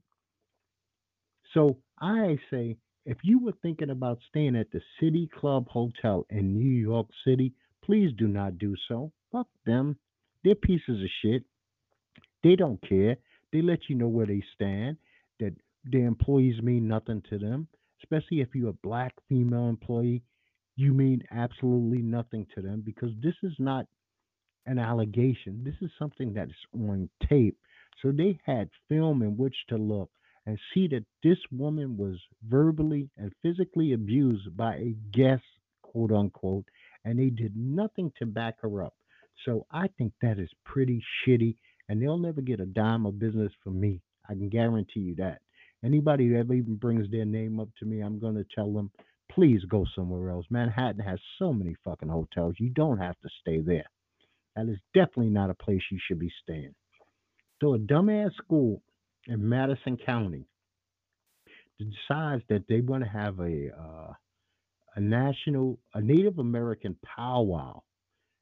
So 1.54 1.77
I 1.99 2.38
say, 2.51 2.77
if 3.06 3.17
you 3.23 3.39
were 3.39 3.54
thinking 3.62 3.89
about 3.89 4.19
staying 4.30 4.56
at 4.56 4.71
the 4.71 4.82
City 4.99 5.30
Club 5.39 5.67
Hotel 5.67 6.25
in 6.30 6.58
New 6.58 6.69
York 6.69 7.08
City, 7.25 7.54
please 7.84 8.12
do 8.17 8.27
not 8.27 8.58
do 8.58 8.75
so. 8.88 9.12
Fuck 9.32 9.47
them. 9.65 9.97
They're 10.43 10.56
pieces 10.56 11.01
of 11.01 11.10
shit. 11.21 11.43
They 12.43 12.56
don't 12.56 12.82
care. 12.88 13.17
They 13.51 13.62
let 13.62 13.89
you 13.89 13.95
know 13.95 14.08
where 14.08 14.25
they 14.25 14.43
stand, 14.56 14.97
that 15.39 15.54
their 15.84 16.06
employees 16.06 16.62
mean 16.62 16.88
nothing 16.88 17.23
to 17.30 17.38
them 17.38 17.67
especially 18.04 18.41
if 18.41 18.49
you're 18.54 18.69
a 18.69 18.73
black 18.84 19.13
female 19.30 19.69
employee, 19.69 20.23
you 20.81 20.93
mean 20.93 21.23
absolutely 21.31 22.01
nothing 22.01 22.47
to 22.55 22.61
them 22.61 22.81
because 22.85 23.11
this 23.21 23.35
is 23.43 23.53
not 23.59 23.85
an 24.65 24.79
allegation. 24.79 25.63
This 25.63 25.75
is 25.81 25.91
something 25.97 26.33
that 26.33 26.49
is 26.49 26.55
on 26.73 27.09
tape. 27.29 27.57
So 28.01 28.11
they 28.11 28.39
had 28.45 28.69
film 28.89 29.21
in 29.21 29.37
which 29.37 29.55
to 29.69 29.77
look 29.77 30.09
and 30.45 30.57
see 30.73 30.87
that 30.87 31.05
this 31.23 31.37
woman 31.51 31.97
was 31.97 32.15
verbally 32.47 33.09
and 33.17 33.31
physically 33.41 33.93
abused 33.93 34.55
by 34.57 34.75
a 34.75 34.95
guest 35.11 35.43
quote 35.81 36.11
unquote, 36.11 36.65
and 37.05 37.19
they 37.19 37.29
did 37.29 37.55
nothing 37.55 38.11
to 38.19 38.25
back 38.25 38.55
her 38.61 38.83
up. 38.83 38.95
So 39.45 39.65
I 39.71 39.87
think 39.97 40.13
that 40.21 40.39
is 40.39 40.49
pretty 40.65 41.03
shitty, 41.25 41.55
and 41.89 42.01
they'll 42.01 42.17
never 42.17 42.41
get 42.41 42.59
a 42.59 42.65
dime 42.65 43.05
of 43.05 43.19
business 43.19 43.51
from 43.63 43.79
me. 43.79 44.01
I 44.29 44.33
can 44.33 44.49
guarantee 44.49 45.01
you 45.01 45.15
that. 45.15 45.41
Anybody 45.83 46.27
who 46.27 46.37
ever 46.37 46.53
even 46.53 46.75
brings 46.75 47.09
their 47.09 47.25
name 47.25 47.59
up 47.59 47.69
to 47.79 47.85
me, 47.85 48.01
I'm 48.01 48.19
going 48.19 48.35
to 48.35 48.45
tell 48.55 48.71
them, 48.71 48.91
please 49.33 49.61
go 49.67 49.85
somewhere 49.95 50.29
else. 50.29 50.45
Manhattan 50.49 51.01
has 51.01 51.19
so 51.39 51.53
many 51.53 51.75
fucking 51.83 52.09
hotels. 52.09 52.55
You 52.57 52.69
don't 52.69 52.97
have 52.97 53.19
to 53.21 53.29
stay 53.41 53.59
there. 53.59 53.89
That 54.55 54.67
is 54.67 54.77
definitely 54.93 55.29
not 55.29 55.49
a 55.49 55.55
place 55.55 55.81
you 55.89 55.99
should 56.05 56.19
be 56.19 56.31
staying. 56.43 56.75
So 57.61 57.75
a 57.75 57.79
dumbass 57.79 58.33
school 58.35 58.81
in 59.27 59.47
Madison 59.47 59.97
County 59.97 60.45
decides 61.79 62.43
that 62.49 62.65
they 62.67 62.81
want 62.81 63.03
to 63.03 63.09
have 63.09 63.39
a 63.39 63.69
uh, 63.77 64.13
a 64.95 64.99
national 64.99 65.79
a 65.93 66.01
Native 66.01 66.39
American 66.39 66.97
powwow, 67.03 67.81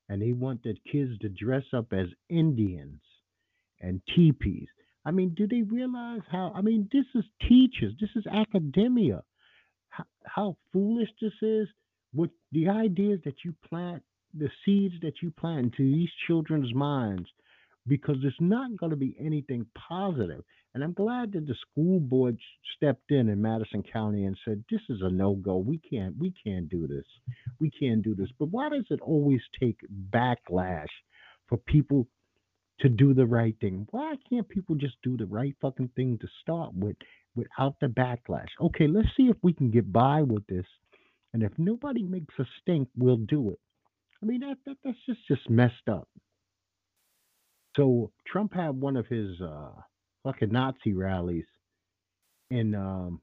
and 0.08 0.21
they 0.21 0.32
want 0.32 0.63
the 0.63 0.75
kids 0.91 1.17
to 1.19 1.30
dress 1.30 1.63
up 1.73 1.93
as 1.93 2.08
Indians 2.30 3.02
and 3.82 4.02
teepees. 4.15 4.67
I 5.06 5.12
mean, 5.12 5.34
do 5.36 5.47
they 5.47 5.62
realize 5.62 6.21
how? 6.32 6.52
I 6.56 6.62
mean, 6.62 6.89
this 6.91 7.06
is 7.15 7.23
teachers. 7.47 7.93
This 7.99 8.10
is 8.15 8.25
academia. 8.28 9.23
How, 9.89 10.06
how 10.25 10.58
foolish 10.71 11.10
this 11.21 11.34
is. 11.41 11.67
With 12.13 12.32
the 12.52 12.69
ideas 12.69 13.19
that 13.25 13.45
you 13.45 13.54
plant, 13.67 14.02
the 14.34 14.49
seeds 14.65 14.95
that 15.02 15.21
you 15.21 15.30
plant 15.30 15.65
into 15.65 15.84
these 15.95 16.10
children's 16.25 16.73
minds, 16.73 17.30
because 17.88 18.17
it's 18.23 18.36
not 18.39 18.75
going 18.78 18.89
to 18.89 18.95
be 18.95 19.15
anything 19.19 19.65
positive. 19.88 20.43
And 20.73 20.84
I'm 20.84 20.93
glad 20.93 21.32
that 21.34 21.47
the 21.47 21.56
school 21.69 21.99
board 21.99 22.38
stepped 22.75 23.12
in 23.12 23.30
in 23.30 23.41
Madison 23.41 23.84
County 23.84 24.25
and 24.25 24.38
said, 24.45 24.63
"This 24.69 24.82
is 24.89 25.02
a 25.02 25.10
no-go. 25.10 25.58
We 25.58 25.80
can't. 25.80 26.15
We 26.17 26.34
can't 26.43 26.69
do 26.69 26.88
this. 26.88 27.06
We 27.60 27.69
can't 27.71 28.02
do 28.02 28.15
this." 28.15 28.30
But 28.38 28.49
why 28.49 28.69
does 28.69 28.86
it 28.89 29.02
always 29.02 29.41
take 29.60 29.80
backlash 30.12 30.88
for 31.47 31.58
people 31.58 32.08
to 32.80 32.89
do 32.89 33.13
the 33.13 33.25
right 33.25 33.56
thing? 33.60 33.88
Why 33.91 34.15
can't 34.30 34.47
people 34.47 34.75
just 34.75 34.97
do 35.04 35.17
the 35.17 35.25
right 35.25 35.56
fucking 35.62 35.89
thing 35.95 36.17
to 36.19 36.28
start 36.41 36.73
with 36.73 36.95
without 37.36 37.76
the 37.80 37.88
backlash? 37.88 38.48
Okay, 38.62 38.88
let's 38.88 39.08
see 39.15 39.24
if 39.24 39.38
we 39.42 39.54
can 39.54 39.72
get 39.72 39.92
by 39.92 40.22
with 40.22 40.46
this. 40.48 40.65
And 41.34 41.44
if 41.44 41.52
nobody 41.58 42.04
makes 42.04 42.34
a 42.39 42.46
stink, 42.62 42.88
we'll 42.98 43.18
do 43.18 43.52
it. 43.52 43.60
I 44.22 44.26
mean, 44.26 44.42
that, 44.42 44.58
that 44.65 44.78
that's 44.84 44.98
just 45.06 45.20
just 45.28 45.50
messed 45.50 45.88
up. 45.89 46.08
So 47.76 48.12
Trump 48.28 48.54
had 48.54 48.82
one 48.82 48.98
of 48.98 49.08
his 49.08 49.39
uh, 49.42 49.72
fucking 50.24 50.52
Nazi 50.52 50.94
rallies 50.94 51.46
in 52.50 52.76
um, 52.76 53.22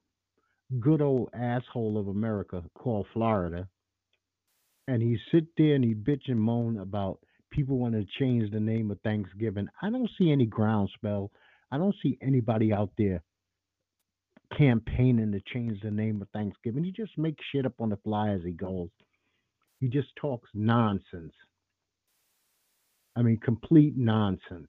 good 0.80 1.02
old 1.02 1.30
asshole 1.34 1.98
of 1.98 2.08
America 2.08 2.62
called 2.74 3.06
Florida, 3.12 3.68
and 4.88 5.02
he 5.02 5.18
sit 5.32 5.46
there 5.58 5.74
and 5.74 5.84
he 5.84 5.94
bitch 5.94 6.28
and 6.28 6.40
moan 6.40 6.78
about 6.78 7.18
people 7.50 7.78
want 7.78 7.94
to 7.94 8.06
change 8.18 8.50
the 8.50 8.60
name 8.60 8.90
of 8.90 9.00
Thanksgiving. 9.00 9.68
I 9.82 9.90
don't 9.90 10.10
see 10.18 10.30
any 10.30 10.46
groundswell. 10.46 11.30
I 11.70 11.78
don't 11.78 11.94
see 12.02 12.16
anybody 12.22 12.72
out 12.72 12.90
there 12.96 13.22
campaigning 14.56 15.32
to 15.32 15.40
change 15.52 15.80
the 15.82 15.90
name 15.90 16.22
of 16.22 16.28
Thanksgiving. 16.30 16.84
He 16.84 16.92
just 16.92 17.16
makes 17.16 17.44
shit 17.52 17.66
up 17.66 17.80
on 17.80 17.90
the 17.90 17.96
fly 17.96 18.30
as 18.30 18.42
he 18.44 18.52
goes. 18.52 18.88
He 19.80 19.88
just 19.88 20.08
talks 20.20 20.48
nonsense. 20.54 21.34
I 23.16 23.22
mean, 23.22 23.38
complete 23.38 23.94
nonsense. 23.96 24.68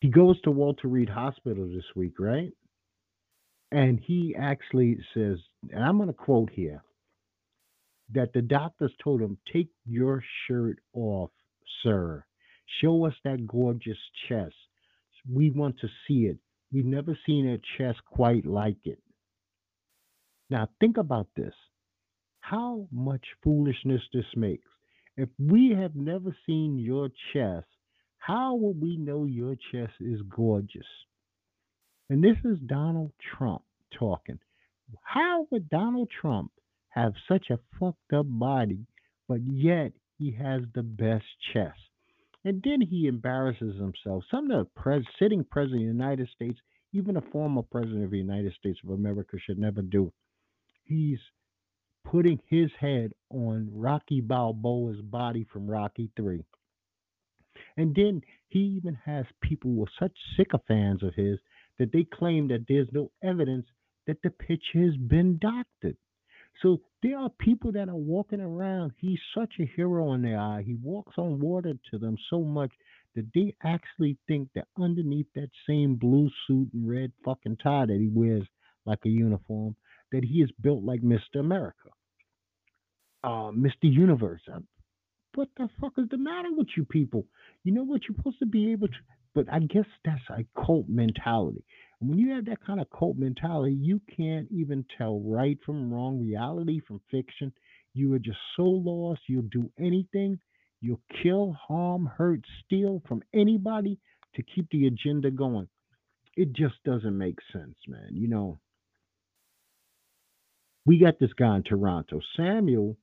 He 0.00 0.08
goes 0.08 0.40
to 0.42 0.50
Walter 0.50 0.88
Reed 0.88 1.08
Hospital 1.08 1.68
this 1.68 1.84
week, 1.94 2.14
right? 2.18 2.52
And 3.70 4.00
he 4.00 4.34
actually 4.38 4.98
says, 5.14 5.38
and 5.70 5.84
I'm 5.84 5.96
going 5.96 6.08
to 6.08 6.14
quote 6.14 6.50
here, 6.50 6.82
that 8.14 8.32
the 8.32 8.42
doctors 8.42 8.92
told 9.02 9.20
him, 9.20 9.38
Take 9.52 9.68
your 9.86 10.22
shirt 10.46 10.78
off, 10.92 11.30
sir. 11.82 12.24
Show 12.80 13.06
us 13.06 13.14
that 13.24 13.46
gorgeous 13.46 13.98
chest. 14.28 14.54
We 15.30 15.50
want 15.50 15.78
to 15.80 15.88
see 16.06 16.26
it. 16.26 16.38
We've 16.72 16.84
never 16.84 17.18
seen 17.26 17.48
a 17.48 17.58
chest 17.78 18.00
quite 18.06 18.46
like 18.46 18.78
it. 18.84 18.98
Now, 20.50 20.68
think 20.80 20.96
about 20.96 21.28
this 21.36 21.54
how 22.40 22.86
much 22.90 23.24
foolishness 23.42 24.02
this 24.12 24.26
makes. 24.36 24.68
If 25.16 25.28
we 25.38 25.74
have 25.78 25.94
never 25.94 26.36
seen 26.44 26.76
your 26.78 27.08
chest, 27.32 27.66
how 28.18 28.56
will 28.56 28.74
we 28.74 28.96
know 28.96 29.24
your 29.24 29.56
chest 29.70 29.94
is 30.00 30.20
gorgeous? 30.28 30.86
And 32.10 32.22
this 32.22 32.36
is 32.44 32.58
Donald 32.66 33.12
Trump 33.36 33.62
talking. 33.98 34.38
How 35.02 35.46
would 35.50 35.70
Donald 35.70 36.10
Trump 36.20 36.50
have 36.90 37.14
such 37.28 37.46
a 37.50 37.58
fucked 37.78 38.12
up 38.12 38.26
body, 38.28 38.86
but 39.28 39.40
yet 39.46 39.92
he 40.18 40.32
has 40.32 40.62
the 40.74 40.82
best 40.82 41.24
chest? 41.54 41.78
And 42.44 42.62
then 42.64 42.80
he 42.80 43.06
embarrasses 43.06 43.76
himself. 43.76 44.24
Some 44.30 44.50
of 44.50 44.66
the 44.66 44.80
pres- 44.80 45.06
sitting 45.18 45.44
president 45.44 45.82
of 45.82 45.86
the 45.86 46.02
United 46.04 46.28
States, 46.34 46.58
even 46.92 47.16
a 47.16 47.22
former 47.32 47.62
president 47.62 48.04
of 48.04 48.10
the 48.10 48.18
United 48.18 48.52
States 48.54 48.78
of 48.84 48.90
America, 48.90 49.36
should 49.38 49.58
never 49.58 49.82
do. 49.82 50.12
He's 50.84 51.20
putting 52.04 52.40
his 52.48 52.70
head 52.78 53.12
on 53.30 53.70
Rocky 53.72 54.20
Balboa's 54.20 55.00
body 55.02 55.46
from 55.52 55.70
Rocky 55.70 56.10
3. 56.16 56.44
And 57.76 57.94
then 57.94 58.22
he 58.48 58.58
even 58.58 58.94
has 59.04 59.24
people 59.40 59.70
who 59.70 59.84
are 59.84 59.90
such 59.98 60.16
sycophants 60.36 61.02
of 61.02 61.14
his 61.14 61.38
that 61.78 61.92
they 61.92 62.04
claim 62.04 62.48
that 62.48 62.66
there's 62.68 62.88
no 62.92 63.10
evidence 63.22 63.66
that 64.06 64.20
the 64.22 64.30
picture 64.30 64.80
has 64.80 64.96
been 64.96 65.38
doctored. 65.38 65.96
So 66.60 66.80
there 67.02 67.18
are 67.18 67.30
people 67.38 67.72
that 67.72 67.88
are 67.88 67.96
walking 67.96 68.40
around. 68.40 68.92
He's 68.98 69.18
such 69.36 69.54
a 69.60 69.70
hero 69.76 70.12
in 70.12 70.22
their 70.22 70.38
eye. 70.38 70.62
He 70.64 70.74
walks 70.74 71.14
on 71.18 71.40
water 71.40 71.74
to 71.90 71.98
them 71.98 72.16
so 72.30 72.40
much 72.42 72.70
that 73.14 73.26
they 73.34 73.54
actually 73.64 74.18
think 74.28 74.48
that 74.54 74.68
underneath 74.78 75.26
that 75.34 75.50
same 75.68 75.96
blue 75.96 76.30
suit 76.46 76.68
and 76.72 76.88
red 76.88 77.12
fucking 77.24 77.56
tie 77.62 77.86
that 77.86 77.98
he 77.98 78.08
wears 78.12 78.46
like 78.86 79.00
a 79.04 79.08
uniform, 79.08 79.76
that 80.12 80.24
he 80.24 80.40
is 80.42 80.50
built 80.60 80.82
like 80.82 81.02
Mr. 81.02 81.40
America, 81.40 81.88
uh, 83.24 83.50
Mr. 83.50 83.72
Universe. 83.82 84.42
Uh, 84.52 84.60
what 85.34 85.48
the 85.56 85.68
fuck 85.80 85.92
is 85.98 86.08
the 86.10 86.18
matter 86.18 86.48
with 86.52 86.68
you 86.76 86.84
people? 86.84 87.24
You 87.64 87.72
know 87.72 87.84
what? 87.84 88.02
You're 88.08 88.16
supposed 88.16 88.38
to 88.40 88.46
be 88.46 88.72
able 88.72 88.88
to, 88.88 88.94
but 89.34 89.46
I 89.50 89.60
guess 89.60 89.86
that's 90.04 90.20
a 90.30 90.44
cult 90.64 90.86
mentality. 90.88 91.64
When 92.02 92.18
you 92.18 92.34
have 92.34 92.46
that 92.46 92.64
kind 92.66 92.80
of 92.80 92.90
cult 92.90 93.16
mentality, 93.16 93.74
you 93.74 94.00
can't 94.16 94.48
even 94.50 94.84
tell 94.98 95.20
right 95.20 95.58
from 95.64 95.92
wrong, 95.92 96.20
reality 96.20 96.80
from 96.80 97.00
fiction. 97.10 97.52
You 97.94 98.12
are 98.14 98.18
just 98.18 98.38
so 98.56 98.64
lost. 98.64 99.20
You'll 99.28 99.42
do 99.42 99.70
anything. 99.78 100.40
You'll 100.80 101.00
kill, 101.22 101.52
harm, 101.52 102.06
hurt, 102.06 102.40
steal 102.64 103.02
from 103.06 103.22
anybody 103.32 103.98
to 104.34 104.42
keep 104.42 104.68
the 104.70 104.88
agenda 104.88 105.30
going. 105.30 105.68
It 106.36 106.52
just 106.54 106.74
doesn't 106.84 107.16
make 107.16 107.38
sense, 107.52 107.76
man. 107.86 108.08
You 108.10 108.26
know, 108.28 108.58
we 110.84 110.98
got 110.98 111.20
this 111.20 111.32
guy 111.34 111.56
in 111.56 111.62
Toronto, 111.62 112.20
Samuel 112.36 112.96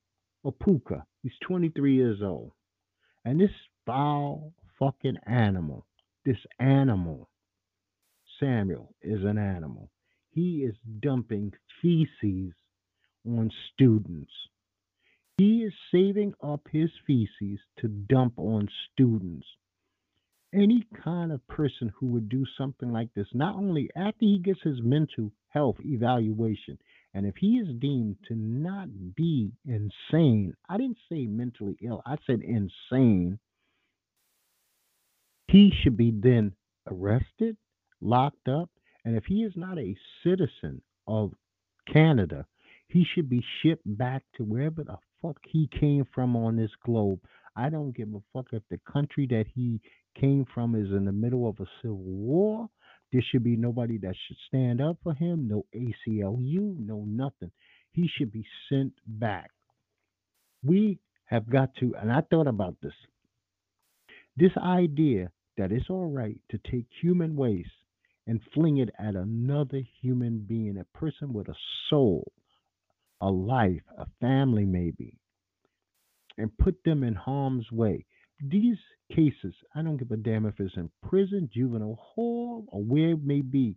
Opoku. 0.45 1.01
He's 1.23 1.31
23 1.47 1.95
years 1.95 2.19
old. 2.21 2.51
And 3.23 3.39
this 3.39 3.51
foul 3.85 4.53
fucking 4.77 5.17
animal, 5.25 5.85
this 6.25 6.37
animal, 6.59 7.29
Samuel, 8.39 8.93
is 9.01 9.23
an 9.23 9.37
animal. 9.37 9.89
He 10.31 10.59
is 10.59 10.75
dumping 10.99 11.53
feces 11.81 12.53
on 13.25 13.51
students. 13.73 14.31
He 15.37 15.63
is 15.63 15.73
saving 15.91 16.33
up 16.43 16.61
his 16.71 16.89
feces 17.05 17.59
to 17.79 17.87
dump 17.87 18.33
on 18.37 18.67
students. 18.91 19.47
Any 20.53 20.85
kind 21.03 21.31
of 21.31 21.47
person 21.47 21.91
who 21.95 22.07
would 22.07 22.27
do 22.27 22.43
something 22.57 22.91
like 22.91 23.13
this, 23.13 23.27
not 23.33 23.55
only 23.55 23.89
after 23.95 24.17
he 24.19 24.39
gets 24.39 24.61
his 24.63 24.81
mental 24.81 25.31
health 25.49 25.77
evaluation, 25.83 26.77
and 27.13 27.25
if 27.25 27.35
he 27.37 27.57
is 27.57 27.67
deemed 27.79 28.17
to 28.27 28.35
not 28.35 28.87
be 29.15 29.51
insane, 29.65 30.53
I 30.67 30.77
didn't 30.77 30.97
say 31.11 31.25
mentally 31.25 31.77
ill, 31.81 32.01
I 32.05 32.17
said 32.25 32.41
insane, 32.41 33.39
he 35.47 35.71
should 35.81 35.97
be 35.97 36.11
then 36.11 36.53
arrested, 36.87 37.57
locked 38.01 38.47
up, 38.47 38.69
and 39.05 39.15
if 39.15 39.25
he 39.25 39.43
is 39.43 39.53
not 39.55 39.77
a 39.77 39.95
citizen 40.23 40.81
of 41.07 41.33
Canada, 41.91 42.45
he 42.87 43.05
should 43.13 43.29
be 43.29 43.43
shipped 43.61 43.83
back 43.85 44.23
to 44.35 44.43
wherever 44.43 44.83
the 44.83 44.97
fuck 45.21 45.37
he 45.47 45.67
came 45.79 46.05
from 46.13 46.35
on 46.35 46.55
this 46.55 46.71
globe. 46.83 47.19
I 47.55 47.69
don't 47.69 47.95
give 47.95 48.09
a 48.13 48.21
fuck 48.33 48.47
if 48.53 48.63
the 48.69 48.79
country 48.91 49.27
that 49.27 49.45
he 49.53 49.81
came 50.19 50.45
from 50.53 50.75
is 50.75 50.91
in 50.91 51.05
the 51.05 51.11
middle 51.11 51.47
of 51.47 51.59
a 51.59 51.65
civil 51.81 51.97
war 51.97 52.69
there 53.11 53.23
should 53.31 53.43
be 53.43 53.55
nobody 53.55 53.97
that 53.99 54.15
should 54.27 54.37
stand 54.47 54.81
up 54.81 54.97
for 55.03 55.13
him, 55.13 55.47
no 55.47 55.65
ACLU, 55.75 56.77
no 56.79 57.05
nothing. 57.05 57.51
He 57.91 58.07
should 58.07 58.31
be 58.31 58.45
sent 58.69 58.93
back. 59.07 59.51
We 60.63 60.99
have 61.25 61.49
got 61.49 61.73
to, 61.79 61.95
and 61.95 62.11
I 62.11 62.21
thought 62.21 62.47
about 62.47 62.75
this. 62.81 62.93
This 64.37 64.55
idea 64.57 65.31
that 65.57 65.71
it's 65.71 65.89
all 65.89 66.09
right 66.09 66.39
to 66.49 66.59
take 66.71 66.85
human 67.01 67.35
waste 67.35 67.69
and 68.29 68.39
fling 68.53 68.77
it 68.77 68.91
at 68.99 69.15
another 69.15 69.81
human 70.01 70.37
being, 70.47 70.77
a 70.77 70.97
person 70.97 71.33
with 71.33 71.47
a 71.47 71.55
soul, 71.89 72.31
a 73.21 73.27
life, 73.27 73.81
a 73.97 74.05
family 74.21 74.67
maybe, 74.67 75.17
and 76.37 76.55
put 76.59 76.75
them 76.85 77.03
in 77.03 77.15
harm's 77.15 77.71
way. 77.71 78.05
These 78.39 78.77
cases, 79.11 79.55
I 79.73 79.81
don't 79.81 79.97
give 79.97 80.11
a 80.11 80.17
damn 80.17 80.45
if 80.45 80.59
it's 80.59 80.77
in 80.77 80.91
prison, 81.09 81.49
juvenile 81.51 81.97
hall, 81.99 82.65
or 82.67 82.83
where 82.83 83.13
it 83.13 83.23
may 83.23 83.41
be, 83.41 83.75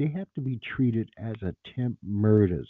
they 0.00 0.08
have 0.08 0.26
to 0.34 0.40
be 0.40 0.58
treated 0.76 1.08
as 1.16 1.36
attempt 1.36 2.02
murders 2.02 2.68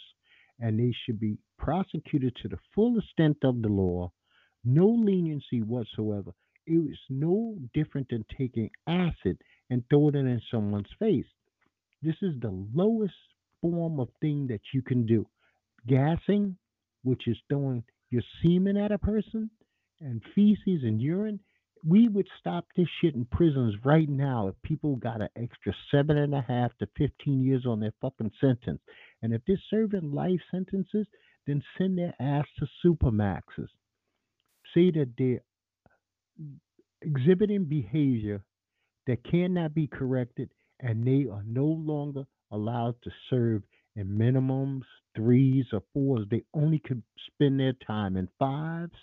and 0.59 0.79
they 0.79 0.93
should 1.03 1.19
be 1.19 1.39
prosecuted 1.57 2.35
to 2.35 2.47
the 2.47 2.59
full 2.75 2.99
extent 2.99 3.37
of 3.43 3.59
the 3.63 3.69
law, 3.69 4.11
no 4.63 4.87
leniency 4.87 5.63
whatsoever. 5.63 6.31
It 6.67 6.77
was 6.77 6.99
no 7.09 7.57
different 7.73 8.09
than 8.09 8.23
taking 8.37 8.69
acid 8.87 9.39
and 9.69 9.83
throw 9.89 10.09
it 10.09 10.15
in 10.15 10.41
someone's 10.51 10.89
face. 10.99 11.25
This 12.01 12.15
is 12.21 12.33
the 12.41 12.65
lowest 12.73 13.13
form 13.61 13.99
of 13.99 14.09
thing 14.19 14.47
that 14.47 14.61
you 14.73 14.81
can 14.81 15.05
do. 15.05 15.25
Gassing, 15.87 16.57
which 17.03 17.27
is 17.27 17.37
throwing 17.49 17.83
your 18.09 18.23
semen 18.41 18.77
at 18.77 18.91
a 18.91 18.97
person, 18.97 19.49
and 20.01 20.21
feces 20.35 20.83
and 20.83 21.01
urine, 21.01 21.39
we 21.85 22.07
would 22.07 22.27
stop 22.39 22.65
this 22.75 22.87
shit 23.01 23.15
in 23.15 23.25
prisons 23.25 23.75
right 23.83 24.07
now 24.07 24.47
if 24.47 24.55
people 24.63 24.95
got 24.95 25.21
an 25.21 25.29
extra 25.35 25.73
seven 25.91 26.17
and 26.17 26.33
a 26.33 26.41
half 26.41 26.71
to 26.77 26.87
15 26.97 27.43
years 27.43 27.65
on 27.65 27.79
their 27.79 27.93
fucking 28.01 28.31
sentence. 28.39 28.79
And 29.21 29.33
if 29.33 29.41
they're 29.45 29.61
serving 29.69 30.13
life 30.13 30.39
sentences, 30.51 31.07
then 31.45 31.61
send 31.77 31.97
their 31.97 32.13
ass 32.19 32.45
to 32.59 32.67
supermaxes. 32.85 33.67
Say 34.73 34.91
that 34.91 35.13
they're 35.17 35.41
exhibiting 37.01 37.65
behavior 37.65 38.41
that 39.07 39.23
cannot 39.29 39.73
be 39.73 39.87
corrected 39.87 40.49
and 40.79 41.05
they 41.05 41.27
are 41.31 41.43
no 41.45 41.65
longer 41.65 42.25
allowed 42.51 42.95
to 43.03 43.11
serve 43.29 43.63
in 43.95 44.07
minimums, 44.07 44.83
threes, 45.15 45.65
or 45.71 45.81
fours. 45.93 46.25
They 46.29 46.43
only 46.53 46.79
could 46.79 47.03
spend 47.27 47.59
their 47.59 47.73
time 47.73 48.17
in 48.17 48.27
fives 48.39 48.97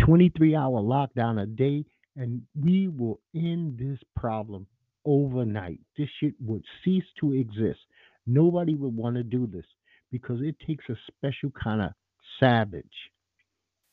23 0.00 0.54
hour 0.54 0.80
lockdown 0.80 1.42
a 1.42 1.46
day, 1.46 1.84
and 2.16 2.42
we 2.60 2.88
will 2.88 3.20
end 3.34 3.78
this 3.78 3.98
problem 4.14 4.66
overnight. 5.04 5.80
This 5.96 6.08
shit 6.20 6.34
would 6.40 6.64
cease 6.84 7.04
to 7.20 7.32
exist. 7.32 7.80
Nobody 8.26 8.74
would 8.74 8.94
want 8.94 9.16
to 9.16 9.22
do 9.22 9.46
this 9.46 9.64
because 10.10 10.40
it 10.42 10.56
takes 10.66 10.84
a 10.88 10.96
special 11.08 11.50
kind 11.62 11.82
of 11.82 11.90
savage. 12.40 12.84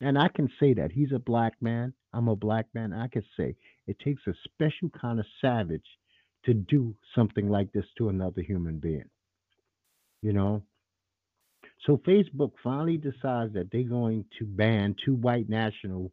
And 0.02 0.18
I 0.18 0.28
can 0.28 0.50
say 0.60 0.74
that. 0.76 0.92
He's 0.92 1.12
a 1.14 1.20
black 1.20 1.54
man. 1.62 1.94
I'm 2.14 2.28
a 2.28 2.36
black 2.36 2.68
man. 2.74 2.94
I 2.94 3.08
can 3.08 3.24
say 3.38 3.56
it 3.88 3.98
takes 4.00 4.22
a 4.28 4.34
special 4.44 4.90
kind 4.90 5.20
of 5.20 5.26
savage 5.42 5.86
to 6.46 6.54
do 6.54 6.96
something 7.16 7.50
like 7.50 7.72
this 7.72 7.86
to 7.98 8.10
another 8.10 8.42
human 8.42 8.80
being. 8.80 9.10
You 10.22 10.34
know, 10.34 10.64
so 11.86 11.98
Facebook 11.98 12.52
finally 12.64 12.98
decides 12.98 13.54
that 13.54 13.70
they're 13.72 13.84
going 13.84 14.26
to 14.40 14.46
ban 14.46 14.96
two 15.06 15.16
white 15.16 15.50
national 15.50 16.12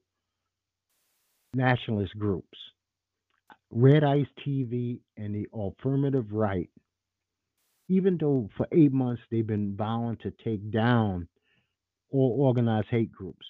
nationalist 1.54 2.16
groups, 2.18 2.58
Red 3.70 4.04
Ice 4.04 4.26
TV 4.46 5.00
and 5.16 5.34
the 5.34 5.46
Affirmative 5.52 6.32
Right. 6.32 6.70
Even 7.88 8.18
though 8.18 8.48
for 8.56 8.66
eight 8.72 8.92
months 8.92 9.22
they've 9.30 9.46
been 9.46 9.76
vowing 9.76 10.16
to 10.18 10.32
take 10.44 10.70
down 10.70 11.28
all 12.10 12.36
organized 12.40 12.88
hate 12.90 13.12
groups. 13.12 13.46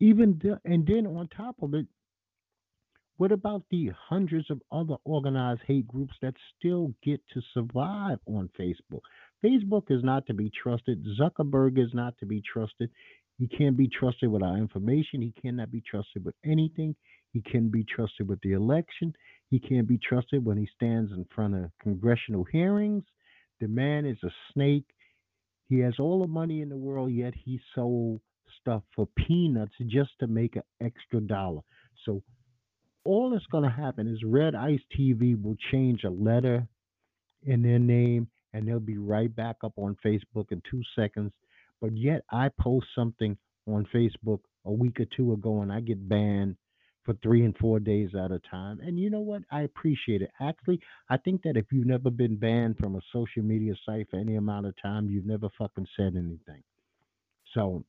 Even 0.00 0.38
the, 0.42 0.60
and 0.64 0.86
then 0.86 1.06
on 1.06 1.28
top 1.28 1.56
of 1.62 1.74
it, 1.74 1.86
what 3.16 3.30
about 3.30 3.62
the 3.70 3.92
hundreds 4.08 4.50
of 4.50 4.60
other 4.72 4.96
organized 5.04 5.60
hate 5.66 5.86
groups 5.86 6.14
that 6.20 6.34
still 6.58 6.92
get 7.04 7.20
to 7.32 7.40
survive 7.52 8.18
on 8.26 8.50
Facebook? 8.58 9.02
Facebook 9.44 9.84
is 9.90 10.02
not 10.02 10.26
to 10.26 10.34
be 10.34 10.50
trusted. 10.50 11.06
Zuckerberg 11.20 11.78
is 11.78 11.94
not 11.94 12.18
to 12.18 12.26
be 12.26 12.42
trusted. 12.42 12.90
He 13.38 13.46
can't 13.46 13.76
be 13.76 13.88
trusted 13.88 14.30
with 14.30 14.42
our 14.42 14.56
information. 14.56 15.22
He 15.22 15.32
cannot 15.40 15.70
be 15.70 15.80
trusted 15.80 16.24
with 16.24 16.34
anything. 16.44 16.96
He 17.32 17.40
can 17.42 17.68
be 17.68 17.84
trusted 17.84 18.28
with 18.28 18.40
the 18.42 18.52
election. 18.52 19.12
He 19.50 19.60
can't 19.60 19.86
be 19.86 19.98
trusted 19.98 20.44
when 20.44 20.56
he 20.56 20.68
stands 20.74 21.12
in 21.12 21.24
front 21.34 21.54
of 21.54 21.70
congressional 21.80 22.44
hearings. 22.44 23.04
The 23.60 23.68
man 23.68 24.06
is 24.06 24.18
a 24.24 24.30
snake. 24.52 24.86
He 25.68 25.78
has 25.80 25.94
all 25.98 26.20
the 26.20 26.28
money 26.28 26.60
in 26.62 26.68
the 26.68 26.76
world, 26.76 27.12
yet 27.12 27.34
he 27.34 27.60
sold 27.74 28.20
stuff 28.60 28.82
for 28.94 29.08
peanuts 29.16 29.74
just 29.86 30.10
to 30.20 30.26
make 30.26 30.56
an 30.56 30.62
extra 30.80 31.20
dollar. 31.20 31.60
So 32.04 32.22
all 33.04 33.30
that's 33.30 33.46
going 33.46 33.64
to 33.64 33.70
happen 33.70 34.08
is 34.08 34.22
Red 34.24 34.54
Ice 34.54 34.80
TV 34.98 35.40
will 35.40 35.56
change 35.70 36.04
a 36.04 36.10
letter 36.10 36.66
in 37.42 37.62
their 37.62 37.78
name 37.78 38.28
and 38.52 38.66
they'll 38.66 38.80
be 38.80 38.98
right 38.98 39.34
back 39.34 39.56
up 39.64 39.72
on 39.76 39.96
Facebook 40.04 40.50
in 40.50 40.62
two 40.70 40.82
seconds. 40.96 41.32
But 41.80 41.96
yet, 41.96 42.22
I 42.30 42.50
post 42.58 42.86
something 42.94 43.36
on 43.66 43.86
Facebook 43.94 44.40
a 44.64 44.72
week 44.72 45.00
or 45.00 45.06
two 45.16 45.32
ago 45.32 45.62
and 45.62 45.72
I 45.72 45.80
get 45.80 46.08
banned 46.08 46.56
for 47.04 47.14
three 47.22 47.44
and 47.44 47.56
four 47.58 47.78
days 47.78 48.10
at 48.14 48.30
a 48.30 48.40
time. 48.50 48.80
And 48.80 48.98
you 48.98 49.10
know 49.10 49.20
what? 49.20 49.42
I 49.50 49.62
appreciate 49.62 50.22
it. 50.22 50.30
Actually, 50.40 50.80
I 51.10 51.18
think 51.18 51.42
that 51.42 51.56
if 51.56 51.66
you've 51.70 51.86
never 51.86 52.10
been 52.10 52.36
banned 52.36 52.78
from 52.78 52.96
a 52.96 53.00
social 53.12 53.42
media 53.42 53.74
site 53.84 54.08
for 54.10 54.18
any 54.18 54.36
amount 54.36 54.66
of 54.66 54.74
time, 54.80 55.08
you've 55.10 55.26
never 55.26 55.48
fucking 55.58 55.86
said 55.96 56.14
anything. 56.16 56.62
So, 57.52 57.84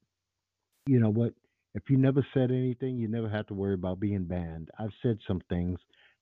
you 0.87 0.99
know 0.99 1.09
what? 1.09 1.33
If 1.73 1.83
you 1.89 1.97
never 1.97 2.25
said 2.33 2.51
anything, 2.51 2.97
you 2.97 3.07
never 3.07 3.29
have 3.29 3.47
to 3.47 3.53
worry 3.53 3.73
about 3.73 3.99
being 3.99 4.23
banned. 4.23 4.69
I've 4.79 4.93
said 5.01 5.19
some 5.27 5.41
things, 5.49 5.79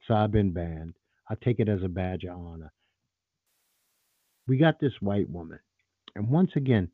so 0.08 0.16
I've 0.16 0.32
been 0.32 0.52
banned. 0.52 0.96
I 1.30 1.36
take 1.36 1.60
it 1.60 1.70
as 1.70 1.84
a 1.84 1.88
badge 1.88 2.24
of 2.24 2.38
honor 2.38 2.72
we 4.48 4.58
got 4.58 4.80
this 4.80 4.94
white 5.00 5.30
woman. 5.30 5.60
And 6.16 6.30
once 6.30 6.52
again, 6.56 6.90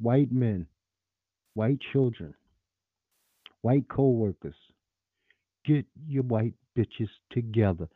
white 0.00 0.30
men, 0.30 0.66
white 1.54 1.78
children, 1.92 2.34
white 3.62 3.88
co 3.88 4.08
workers, 4.08 4.54
get 5.64 5.84
your 6.06 6.22
white 6.24 6.54
bitches 6.76 7.08
together. 7.30 7.88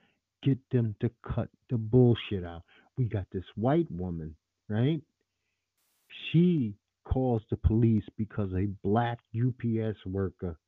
Get 0.42 0.58
them 0.70 0.94
to 1.00 1.10
cut 1.26 1.48
the 1.70 1.78
bullshit 1.78 2.44
out. 2.44 2.62
We 2.96 3.06
got 3.06 3.26
this 3.32 3.44
white 3.54 3.90
woman, 3.90 4.36
right? 4.68 5.00
She 6.30 6.74
calls 7.06 7.42
the 7.50 7.56
police 7.56 8.04
because 8.18 8.52
a 8.54 8.68
black 8.84 9.20
UPS 9.34 9.98
worker 10.06 10.58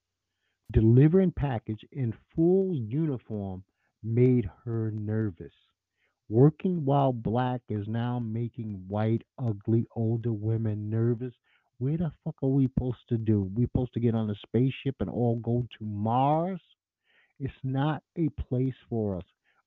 delivering 0.73 1.33
package 1.33 1.85
in 1.93 2.15
full 2.35 2.75
uniform 2.75 3.63
made 4.03 4.49
her 4.65 4.91
nervous. 4.93 5.53
Working 6.29 6.85
while 6.85 7.13
black 7.13 7.63
is 7.71 7.87
now 7.89 8.19
making 8.19 8.85
white, 8.87 9.23
ugly, 9.39 9.87
older 9.97 10.33
women 10.33 10.91
nervous. 10.91 11.35
Where 11.79 11.97
the 11.97 12.13
fuck 12.25 12.35
are 12.43 12.49
we 12.49 12.69
supposed 12.69 13.09
to 13.09 13.17
do? 13.17 13.51
We 13.55 13.65
supposed 13.65 13.95
to 13.95 14.01
get 14.01 14.15
on 14.15 14.31
a 14.31 14.35
spaceship 14.47 14.97
and 15.01 15.09
all 15.09 15.37
go 15.37 15.67
to 15.79 15.85
Mars? 15.85 16.61
It's 17.41 17.55
not 17.65 18.03
a 18.19 18.29
place 18.49 18.75
for 18.91 19.17
us. 19.17 19.25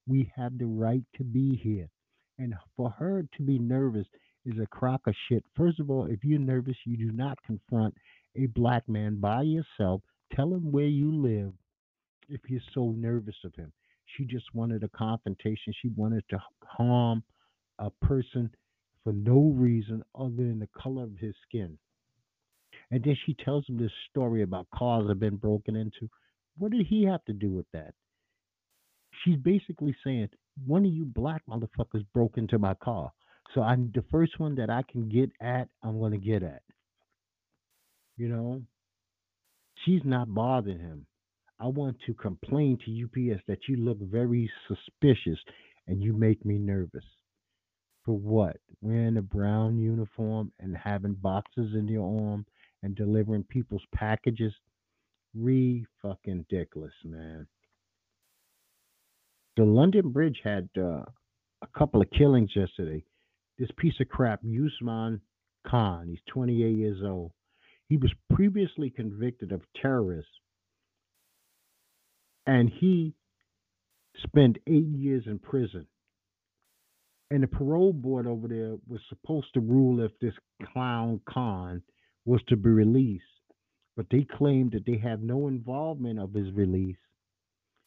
We 0.07 0.31
have 0.35 0.57
the 0.57 0.65
right 0.65 1.03
to 1.15 1.23
be 1.23 1.55
here. 1.55 1.89
And 2.37 2.53
for 2.75 2.91
her 2.91 3.25
to 3.37 3.43
be 3.43 3.59
nervous 3.59 4.07
is 4.45 4.59
a 4.59 4.67
crock 4.67 5.01
of 5.07 5.15
shit. 5.27 5.43
First 5.55 5.79
of 5.79 5.89
all, 5.89 6.05
if 6.05 6.23
you're 6.23 6.39
nervous, 6.39 6.75
you 6.85 6.97
do 6.97 7.11
not 7.11 7.37
confront 7.45 7.93
a 8.35 8.47
black 8.47 8.87
man 8.87 9.19
by 9.19 9.43
yourself. 9.43 10.01
Tell 10.35 10.53
him 10.53 10.71
where 10.71 10.85
you 10.85 11.13
live 11.13 11.53
if 12.29 12.41
you're 12.47 12.61
so 12.73 12.93
nervous 12.97 13.35
of 13.43 13.53
him. 13.55 13.71
She 14.17 14.25
just 14.25 14.45
wanted 14.53 14.83
a 14.83 14.89
confrontation. 14.89 15.73
She 15.81 15.89
wanted 15.95 16.23
to 16.29 16.39
harm 16.63 17.23
a 17.79 17.89
person 18.01 18.49
for 19.03 19.13
no 19.13 19.53
reason 19.55 20.03
other 20.15 20.35
than 20.35 20.59
the 20.59 20.69
color 20.77 21.03
of 21.03 21.17
his 21.19 21.35
skin. 21.47 21.77
And 22.91 23.03
then 23.03 23.15
she 23.25 23.35
tells 23.45 23.67
him 23.67 23.77
this 23.77 23.91
story 24.09 24.43
about 24.43 24.67
cars 24.73 25.07
have 25.07 25.19
been 25.19 25.37
broken 25.37 25.75
into. 25.75 26.09
What 26.57 26.71
did 26.71 26.85
he 26.87 27.05
have 27.05 27.23
to 27.25 27.33
do 27.33 27.49
with 27.49 27.65
that? 27.73 27.93
She's 29.23 29.37
basically 29.37 29.95
saying, 30.03 30.29
one 30.65 30.85
of 30.85 30.91
you 30.91 31.05
black 31.05 31.41
motherfuckers 31.49 32.05
broke 32.13 32.37
into 32.37 32.59
my 32.59 32.73
car. 32.75 33.11
So 33.53 33.61
I'm 33.61 33.91
the 33.93 34.03
first 34.11 34.39
one 34.39 34.55
that 34.55 34.69
I 34.69 34.83
can 34.89 35.09
get 35.09 35.31
at, 35.41 35.67
I'm 35.83 35.99
gonna 35.99 36.17
get 36.17 36.43
at. 36.43 36.61
You 38.17 38.29
know? 38.29 38.61
She's 39.85 40.01
not 40.05 40.33
bothering 40.33 40.79
him. 40.79 41.05
I 41.59 41.67
want 41.67 41.97
to 42.05 42.13
complain 42.13 42.77
to 42.85 43.03
UPS 43.03 43.43
that 43.47 43.67
you 43.67 43.77
look 43.77 43.99
very 43.99 44.49
suspicious 44.67 45.39
and 45.87 46.01
you 46.01 46.13
make 46.13 46.45
me 46.45 46.57
nervous. 46.57 47.03
For 48.05 48.17
what? 48.17 48.57
Wearing 48.81 49.17
a 49.17 49.21
brown 49.21 49.77
uniform 49.77 50.51
and 50.59 50.75
having 50.75 51.13
boxes 51.13 51.75
in 51.75 51.87
your 51.87 52.31
arm 52.31 52.45
and 52.81 52.95
delivering 52.95 53.43
people's 53.43 53.85
packages? 53.93 54.53
Re 55.35 55.85
fucking 56.01 56.45
ridiculous, 56.49 56.93
man. 57.05 57.47
The 59.57 59.63
London 59.63 60.09
Bridge 60.11 60.39
had 60.43 60.69
uh, 60.77 61.03
a 61.61 61.67
couple 61.77 62.01
of 62.01 62.09
killings 62.09 62.51
yesterday. 62.55 63.03
This 63.61 63.69
piece 63.77 63.93
of 63.99 64.09
crap, 64.09 64.41
Usman 64.43 65.21
Khan, 65.67 66.07
he's 66.07 66.17
28 66.33 66.75
years 66.75 67.03
old. 67.03 67.31
He 67.89 67.95
was 67.95 68.11
previously 68.33 68.89
convicted 68.89 69.51
of 69.51 69.61
terrorism 69.79 70.25
and 72.47 72.71
he 72.71 73.13
spent 74.17 74.57
eight 74.65 74.87
years 74.87 75.25
in 75.27 75.37
prison. 75.37 75.85
And 77.29 77.43
the 77.43 77.47
parole 77.47 77.93
board 77.93 78.25
over 78.25 78.47
there 78.47 78.77
was 78.87 78.99
supposed 79.09 79.53
to 79.53 79.59
rule 79.59 80.03
if 80.03 80.11
this 80.19 80.33
clown 80.73 81.21
Khan 81.29 81.83
was 82.25 82.41
to 82.47 82.55
be 82.55 82.69
released. 82.69 83.23
But 83.95 84.07
they 84.09 84.25
claimed 84.39 84.71
that 84.71 84.87
they 84.87 84.97
have 84.97 85.21
no 85.21 85.47
involvement 85.47 86.19
of 86.19 86.33
his 86.33 86.51
release. 86.51 86.97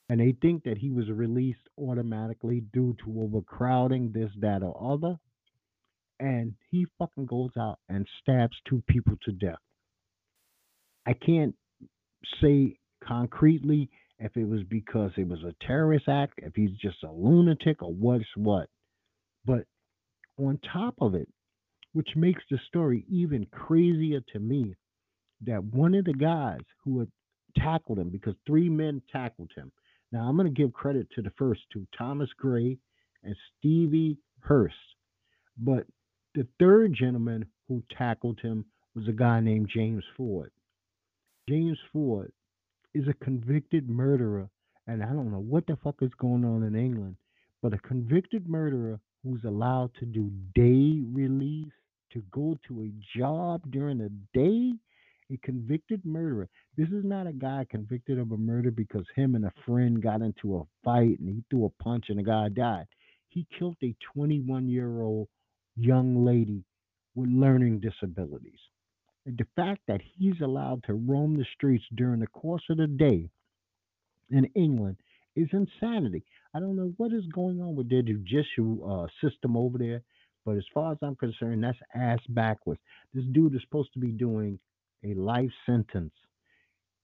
And 0.08 0.20
they 0.20 0.36
think 0.40 0.62
that 0.64 0.78
he 0.78 0.92
was 0.92 1.10
released 1.10 1.66
automatically 1.76 2.62
due 2.72 2.94
to 3.04 3.22
overcrowding, 3.22 4.12
this, 4.12 4.30
that, 4.38 4.62
or 4.62 4.92
other. 4.94 5.18
And 6.20 6.54
he 6.70 6.86
fucking 6.98 7.26
goes 7.26 7.50
out 7.58 7.78
and 7.88 8.06
stabs 8.22 8.56
two 8.68 8.82
people 8.88 9.14
to 9.24 9.32
death. 9.32 9.58
I 11.06 11.12
can't 11.14 11.54
say 12.40 12.78
concretely 13.06 13.90
if 14.18 14.36
it 14.36 14.44
was 14.44 14.62
because 14.68 15.10
it 15.16 15.28
was 15.28 15.42
a 15.42 15.54
terrorist 15.66 16.08
act, 16.08 16.34
if 16.38 16.54
he's 16.54 16.70
just 16.80 17.02
a 17.02 17.10
lunatic, 17.10 17.82
or 17.82 17.92
what's 17.92 18.24
what. 18.36 18.68
But 19.44 19.66
on 20.38 20.58
top 20.72 20.94
of 21.00 21.14
it, 21.14 21.28
which 21.92 22.10
makes 22.16 22.42
the 22.50 22.58
story 22.68 23.04
even 23.08 23.46
crazier 23.46 24.20
to 24.32 24.38
me, 24.38 24.74
that 25.42 25.62
one 25.62 25.94
of 25.94 26.04
the 26.04 26.14
guys 26.14 26.60
who 26.84 27.00
had 27.00 27.08
tackled 27.58 27.98
him, 27.98 28.08
because 28.08 28.34
three 28.46 28.68
men 28.68 29.02
tackled 29.12 29.50
him. 29.56 29.70
Now, 30.12 30.28
I'm 30.28 30.36
going 30.36 30.52
to 30.52 30.62
give 30.62 30.72
credit 30.72 31.08
to 31.14 31.22
the 31.22 31.32
first 31.36 31.60
two, 31.72 31.86
Thomas 31.96 32.30
Gray 32.38 32.78
and 33.22 33.34
Stevie 33.58 34.18
Hurst. 34.40 34.74
But 35.58 35.86
the 36.34 36.46
third 36.58 36.94
gentleman 36.94 37.46
who 37.68 37.82
tackled 37.96 38.40
him 38.40 38.64
was 38.94 39.06
a 39.08 39.12
guy 39.12 39.40
named 39.40 39.70
James 39.72 40.04
Ford. 40.16 40.50
James 41.48 41.78
Ford 41.92 42.32
is 42.94 43.06
a 43.08 43.24
convicted 43.24 43.88
murderer, 43.88 44.48
and 44.86 45.02
I 45.02 45.06
don't 45.06 45.30
know 45.30 45.40
what 45.40 45.66
the 45.66 45.76
fuck 45.82 45.96
is 46.00 46.10
going 46.18 46.44
on 46.44 46.62
in 46.62 46.74
England, 46.74 47.16
but 47.62 47.72
a 47.72 47.78
convicted 47.78 48.48
murderer 48.48 49.00
who's 49.22 49.44
allowed 49.44 49.90
to 49.98 50.06
do 50.06 50.30
day 50.54 51.02
release, 51.12 51.72
to 52.12 52.22
go 52.30 52.56
to 52.68 52.82
a 52.82 53.18
job 53.18 53.62
during 53.70 53.98
the 53.98 54.12
day, 54.32 54.72
a 55.32 55.38
convicted 55.44 56.04
murderer. 56.04 56.48
This 56.76 56.88
is 56.88 57.04
not 57.04 57.26
a 57.26 57.32
guy 57.32 57.66
convicted 57.68 58.18
of 58.18 58.30
a 58.32 58.36
murder 58.36 58.70
because 58.70 59.04
him 59.16 59.34
and 59.34 59.46
a 59.46 59.52
friend 59.66 60.02
got 60.02 60.20
into 60.20 60.56
a 60.56 60.62
fight 60.84 61.18
and 61.18 61.28
he 61.28 61.42
threw 61.50 61.64
a 61.64 61.82
punch 61.82 62.06
and 62.08 62.18
the 62.18 62.22
guy 62.22 62.48
died. 62.50 62.86
He 63.28 63.46
killed 63.58 63.76
a 63.82 63.96
21 64.14 64.68
year 64.68 65.00
old 65.00 65.28
young 65.76 66.24
lady 66.24 66.64
with 67.14 67.28
learning 67.30 67.80
disabilities. 67.80 68.58
The 69.26 69.46
fact 69.56 69.82
that 69.88 70.00
he's 70.18 70.40
allowed 70.42 70.84
to 70.84 70.94
roam 70.94 71.36
the 71.36 71.46
streets 71.54 71.84
during 71.94 72.20
the 72.20 72.26
course 72.28 72.62
of 72.70 72.76
the 72.78 72.86
day 72.86 73.30
in 74.30 74.44
England 74.54 74.96
is 75.36 75.48
insanity. 75.52 76.24
I 76.54 76.60
don't 76.60 76.76
know 76.76 76.92
what 76.98 77.12
is 77.12 77.24
going 77.32 77.60
on 77.60 77.74
with 77.74 77.88
their 77.90 78.02
judicial 78.02 79.08
uh, 79.10 79.26
system 79.26 79.56
over 79.56 79.78
there, 79.78 80.02
but 80.44 80.56
as 80.56 80.64
far 80.72 80.92
as 80.92 80.98
I'm 81.02 81.16
concerned, 81.16 81.64
that's 81.64 81.78
ass 81.94 82.20
backwards. 82.28 82.80
This 83.12 83.24
dude 83.32 83.54
is 83.54 83.62
supposed 83.62 83.92
to 83.94 83.98
be 83.98 84.12
doing 84.12 84.58
a 85.04 85.14
life 85.14 85.50
sentence, 85.66 86.12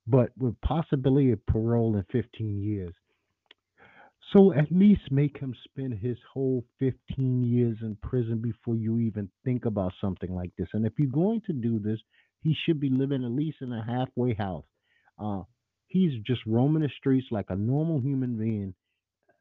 but 0.06 0.30
with 0.38 0.61
possibility 0.61 1.33
of 1.33 1.44
parole 1.46 1.96
in 1.96 2.04
15 2.12 2.62
years. 2.62 2.94
So 4.32 4.52
at 4.52 4.70
least 4.70 5.10
make 5.10 5.38
him 5.38 5.54
spend 5.64 5.94
his 5.94 6.16
whole 6.32 6.64
15 6.78 7.42
years 7.42 7.78
in 7.82 7.96
prison 8.02 8.40
before 8.40 8.76
you 8.76 9.00
even 9.00 9.28
think 9.44 9.64
about 9.64 9.92
something 10.00 10.32
like 10.34 10.50
this. 10.56 10.68
And 10.72 10.86
if 10.86 10.92
you're 10.98 11.08
going 11.08 11.42
to 11.46 11.52
do 11.52 11.80
this, 11.80 11.98
he 12.42 12.54
should 12.64 12.80
be 12.80 12.90
living 12.90 13.24
at 13.24 13.30
least 13.32 13.58
in 13.60 13.72
a 13.72 13.84
halfway 13.84 14.34
house. 14.34 14.64
Uh, 15.18 15.42
he's 15.88 16.12
just 16.24 16.40
roaming 16.46 16.82
the 16.82 16.90
streets 16.98 17.26
like 17.30 17.46
a 17.48 17.56
normal 17.56 18.00
human 18.00 18.38
being, 18.38 18.74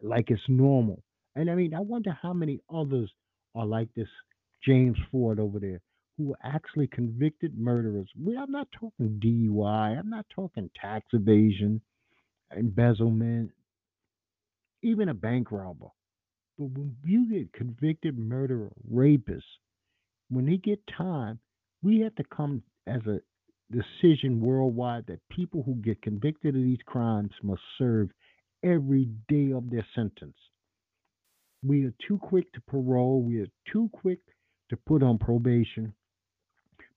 like 0.01 0.31
it's 0.31 0.41
normal. 0.47 1.03
And 1.35 1.49
I 1.51 1.55
mean, 1.55 1.73
I 1.75 1.81
wonder 1.81 2.17
how 2.19 2.33
many 2.33 2.59
others 2.73 3.11
are 3.55 3.65
like 3.65 3.89
this 3.95 4.09
James 4.65 4.97
Ford 5.11 5.39
over 5.39 5.59
there 5.59 5.81
who 6.17 6.33
are 6.33 6.55
actually 6.55 6.87
convicted 6.87 7.57
murderers. 7.57 8.09
We, 8.21 8.35
I'm 8.35 8.51
not 8.51 8.67
talking 8.77 9.19
DUI, 9.23 9.97
I'm 9.97 10.09
not 10.09 10.25
talking 10.35 10.69
tax 10.81 11.05
evasion, 11.13 11.81
embezzlement, 12.57 13.51
even 14.81 15.09
a 15.09 15.13
bank 15.13 15.51
robber. 15.51 15.87
But 16.57 16.71
when 16.71 16.95
you 17.03 17.29
get 17.29 17.53
convicted 17.53 18.17
murderer, 18.17 18.71
rapist, 18.89 19.45
when 20.29 20.45
they 20.45 20.57
get 20.57 20.79
time, 20.87 21.39
we 21.81 22.01
have 22.01 22.15
to 22.15 22.23
come 22.35 22.63
as 22.87 23.01
a 23.07 23.19
decision 23.71 24.41
worldwide 24.41 25.05
that 25.07 25.19
people 25.29 25.63
who 25.63 25.75
get 25.75 26.01
convicted 26.01 26.55
of 26.55 26.61
these 26.61 26.79
crimes 26.85 27.31
must 27.43 27.61
serve 27.77 28.09
every 28.63 29.07
day 29.27 29.51
of 29.51 29.69
their 29.69 29.85
sentence. 29.95 30.35
We 31.63 31.85
are 31.85 31.93
too 32.07 32.17
quick 32.17 32.51
to 32.53 32.61
parole. 32.61 33.21
We 33.21 33.41
are 33.41 33.47
too 33.71 33.89
quick 33.93 34.19
to 34.69 34.77
put 34.77 35.03
on 35.03 35.17
probation 35.17 35.93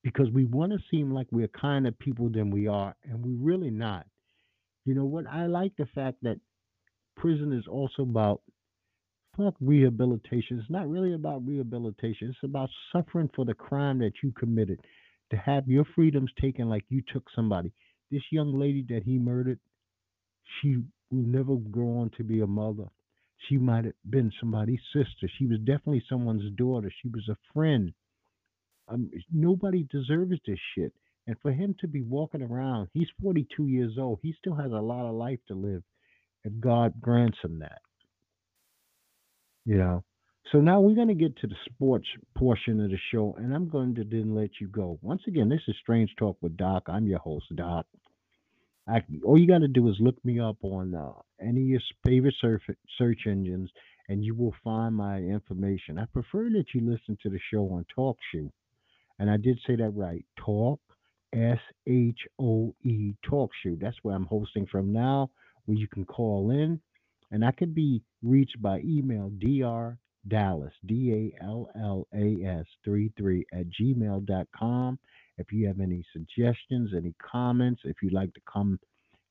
because 0.02 0.30
we 0.30 0.44
want 0.44 0.72
to 0.72 0.78
seem 0.90 1.12
like 1.12 1.26
we're 1.30 1.48
kinder 1.48 1.92
people 1.92 2.28
than 2.28 2.50
we 2.50 2.66
are, 2.66 2.94
and 3.04 3.24
we're 3.24 3.44
really 3.44 3.70
not. 3.70 4.06
You 4.84 4.94
know 4.94 5.04
what? 5.04 5.26
I 5.26 5.46
like 5.46 5.72
the 5.76 5.86
fact 5.94 6.18
that 6.22 6.38
prison 7.16 7.52
is 7.52 7.66
also 7.68 8.02
about 8.02 8.42
fuck 9.36 9.54
rehabilitation. 9.60 10.58
It's 10.58 10.70
not 10.70 10.88
really 10.88 11.14
about 11.14 11.46
rehabilitation. 11.46 12.28
It's 12.28 12.38
about 12.42 12.70
suffering 12.92 13.30
for 13.34 13.44
the 13.44 13.54
crime 13.54 13.98
that 14.00 14.12
you 14.22 14.32
committed. 14.32 14.80
To 15.30 15.36
have 15.38 15.66
your 15.66 15.86
freedoms 15.94 16.30
taken 16.40 16.68
like 16.68 16.84
you 16.90 17.02
took 17.12 17.24
somebody. 17.34 17.72
This 18.10 18.22
young 18.30 18.58
lady 18.58 18.84
that 18.90 19.02
he 19.04 19.18
murdered, 19.18 19.58
she 20.60 20.76
will 21.10 21.22
never 21.22 21.56
grow 21.56 22.00
on 22.00 22.10
to 22.18 22.24
be 22.24 22.40
a 22.40 22.46
mother. 22.46 22.84
She 23.48 23.56
might 23.56 23.86
have 23.86 23.94
been 24.08 24.30
somebody's 24.38 24.82
sister. 24.92 25.30
She 25.38 25.46
was 25.46 25.58
definitely 25.60 26.04
someone's 26.08 26.54
daughter. 26.56 26.92
She 27.02 27.08
was 27.08 27.26
a 27.30 27.36
friend. 27.54 27.92
Um, 28.88 29.10
nobody 29.32 29.86
deserves 29.90 30.38
this 30.46 30.58
shit. 30.74 30.92
And 31.26 31.36
for 31.40 31.52
him 31.52 31.74
to 31.80 31.88
be 31.88 32.02
walking 32.02 32.42
around, 32.42 32.88
he's 32.92 33.08
42 33.22 33.68
years 33.68 33.92
old. 33.98 34.18
He 34.22 34.34
still 34.38 34.56
has 34.56 34.72
a 34.72 34.76
lot 34.76 35.08
of 35.08 35.14
life 35.14 35.38
to 35.48 35.54
live 35.54 35.82
if 36.44 36.52
God 36.60 37.00
grants 37.00 37.38
him 37.42 37.58
that. 37.60 37.80
You 39.64 39.78
know. 39.78 40.04
So 40.50 40.60
now 40.60 40.80
we're 40.80 40.94
going 40.94 41.08
to 41.08 41.14
get 41.14 41.36
to 41.38 41.46
the 41.46 41.56
sports 41.64 42.06
portion 42.36 42.80
of 42.80 42.90
the 42.90 42.98
show, 43.10 43.34
and 43.38 43.54
I'm 43.54 43.68
going 43.68 43.94
to 43.94 44.04
then 44.04 44.34
let 44.34 44.50
you 44.60 44.68
go. 44.68 44.98
Once 45.00 45.22
again, 45.26 45.48
this 45.48 45.62
is 45.68 45.74
Strange 45.80 46.10
Talk 46.18 46.36
with 46.42 46.56
Doc. 46.56 46.84
I'm 46.88 47.06
your 47.06 47.20
host, 47.20 47.46
Doc. 47.54 47.86
I, 48.86 49.02
all 49.24 49.38
you 49.38 49.46
got 49.46 49.60
to 49.60 49.68
do 49.68 49.88
is 49.88 49.96
look 50.00 50.22
me 50.24 50.40
up 50.40 50.56
on 50.62 50.94
uh, 50.94 51.12
any 51.40 51.62
of 51.62 51.68
your 51.68 51.80
favorite 52.04 52.34
search, 52.40 52.62
search 52.98 53.20
engines, 53.26 53.70
and 54.08 54.24
you 54.24 54.34
will 54.34 54.54
find 54.64 54.94
my 54.94 55.18
information. 55.18 55.98
I 55.98 56.06
prefer 56.06 56.50
that 56.50 56.66
you 56.74 56.80
listen 56.80 57.16
to 57.22 57.30
the 57.30 57.38
show 57.50 57.62
on 57.68 57.86
TalkShoe, 57.96 58.50
and 59.20 59.30
I 59.30 59.36
did 59.36 59.58
say 59.66 59.76
that 59.76 59.90
right. 59.90 60.24
Talk, 60.44 60.80
S 61.32 61.60
H 61.86 62.18
O 62.40 62.74
E, 62.82 63.14
TalkShoe. 63.24 63.80
That's 63.80 63.96
where 64.02 64.16
I'm 64.16 64.26
hosting 64.26 64.66
from 64.66 64.92
now 64.92 65.30
where 65.66 65.78
you 65.78 65.88
can 65.88 66.04
call 66.04 66.50
in, 66.50 66.80
and 67.30 67.44
I 67.44 67.52
can 67.52 67.72
be 67.72 68.02
reached 68.22 68.60
by 68.60 68.80
email 68.80 69.30
dr 69.38 69.98
dallas 70.28 70.72
d 70.86 71.12
a 71.12 71.44
l 71.44 71.68
l 71.76 72.06
a 72.14 72.44
s 72.44 72.66
33 72.84 73.44
at 73.52 73.66
gmail.com. 73.70 74.98
If 75.38 75.52
you 75.52 75.66
have 75.66 75.80
any 75.80 76.04
suggestions, 76.12 76.90
any 76.94 77.14
comments, 77.18 77.82
if 77.84 77.96
you'd 78.02 78.12
like 78.12 78.32
to 78.34 78.40
come 78.52 78.78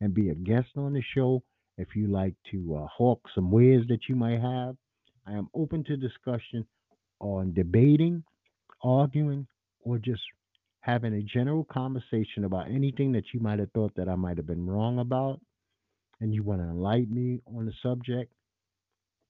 and 0.01 0.13
be 0.13 0.29
a 0.29 0.35
guest 0.35 0.69
on 0.75 0.93
the 0.93 1.03
show, 1.15 1.43
if 1.77 1.95
you 1.95 2.07
like 2.07 2.35
to 2.51 2.75
uh, 2.75 2.87
hawk 2.87 3.21
some 3.33 3.51
wares 3.51 3.85
that 3.87 4.09
you 4.09 4.15
might 4.15 4.41
have, 4.41 4.75
I 5.25 5.33
am 5.33 5.47
open 5.53 5.83
to 5.85 5.95
discussion 5.95 6.65
on 7.19 7.53
debating, 7.53 8.23
arguing, 8.83 9.47
or 9.81 9.99
just 9.99 10.21
having 10.81 11.13
a 11.13 11.21
general 11.21 11.63
conversation 11.65 12.43
about 12.43 12.69
anything 12.69 13.11
that 13.11 13.25
you 13.33 13.39
might 13.39 13.59
have 13.59 13.71
thought 13.71 13.93
that 13.95 14.09
I 14.09 14.15
might 14.15 14.37
have 14.37 14.47
been 14.47 14.65
wrong 14.65 14.99
about 14.99 15.39
and 16.21 16.33
you 16.33 16.43
want 16.43 16.61
to 16.61 16.65
enlighten 16.65 17.13
me 17.13 17.41
on 17.55 17.65
the 17.65 17.73
subject, 17.83 18.31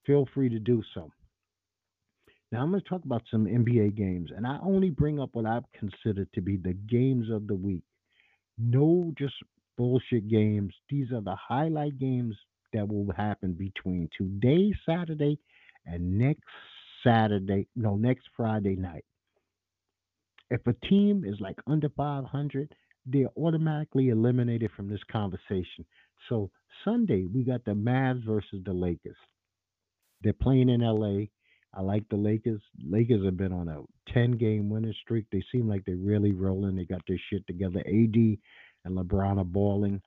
feel 0.06 0.28
free 0.34 0.50
to 0.50 0.60
do 0.60 0.84
so. 0.94 1.12
Now, 2.52 2.62
I'm 2.62 2.72
going 2.72 2.82
to 2.82 2.90
talk 2.90 3.06
about 3.06 3.24
some 3.32 3.46
NBA 3.46 3.96
games, 3.96 4.30
and 4.36 4.46
I 4.46 4.60
only 4.62 4.90
bring 4.90 5.20
up 5.20 5.30
what 5.34 5.46
I've 5.46 5.64
considered 5.72 6.28
to 6.34 6.42
be 6.42 6.58
the 6.58 6.74
games 6.74 7.30
of 7.32 7.48
the 7.48 7.56
week. 7.56 7.84
No 8.58 9.14
just 9.18 9.36
bullshit 9.78 10.28
games. 10.28 10.74
These 10.90 11.12
are 11.14 11.22
the 11.22 11.36
highlight 11.36 11.98
games 11.98 12.36
that 12.74 12.88
will 12.88 13.12
happen 13.16 13.54
between 13.54 14.10
today, 14.18 14.74
Saturday, 14.86 15.40
and 15.86 16.20
next 16.20 16.44
Saturday, 17.04 17.68
no, 17.76 17.96
next 17.96 18.26
Friday 18.36 18.76
night. 18.76 19.06
If 20.50 20.68
a 20.68 20.74
team 20.86 21.24
is 21.26 21.40
like 21.40 21.58
under 21.68 21.90
500, 21.90 22.76
they're 23.06 23.32
automatically 23.38 24.10
eliminated 24.10 24.72
from 24.76 24.90
this 24.90 25.04
conversation. 25.10 25.86
So 26.30 26.50
Sunday 26.84 27.26
we 27.26 27.44
got 27.44 27.66
the 27.66 27.72
Mavs 27.72 28.26
versus 28.26 28.62
the 28.66 28.74
Lakers. 28.74 29.18
They're 30.22 30.34
playing 30.34 30.70
in 30.70 30.82
LA. 30.82 31.26
I 31.74 31.82
like 31.82 32.08
the 32.10 32.18
Lakers. 32.18 32.62
Lakers 32.84 33.24
have 33.26 33.38
been 33.38 33.54
on 33.54 33.70
a 33.70 33.82
10 34.14 34.34
game 34.34 34.70
winning 34.70 34.94
streak. 35.02 35.26
They 35.32 35.44
seem 35.52 35.68
like 35.68 35.84
they're 35.86 35.96
really 35.96 36.32
rolling. 36.34 36.76
They 36.76 36.86
got 36.86 37.02
their 37.08 37.20
shit 37.30 37.46
together. 37.48 37.80
AD 37.80 38.16
and 38.16 38.98
LeBron 38.98 39.40
are 39.40 39.46
balling. 39.46 40.02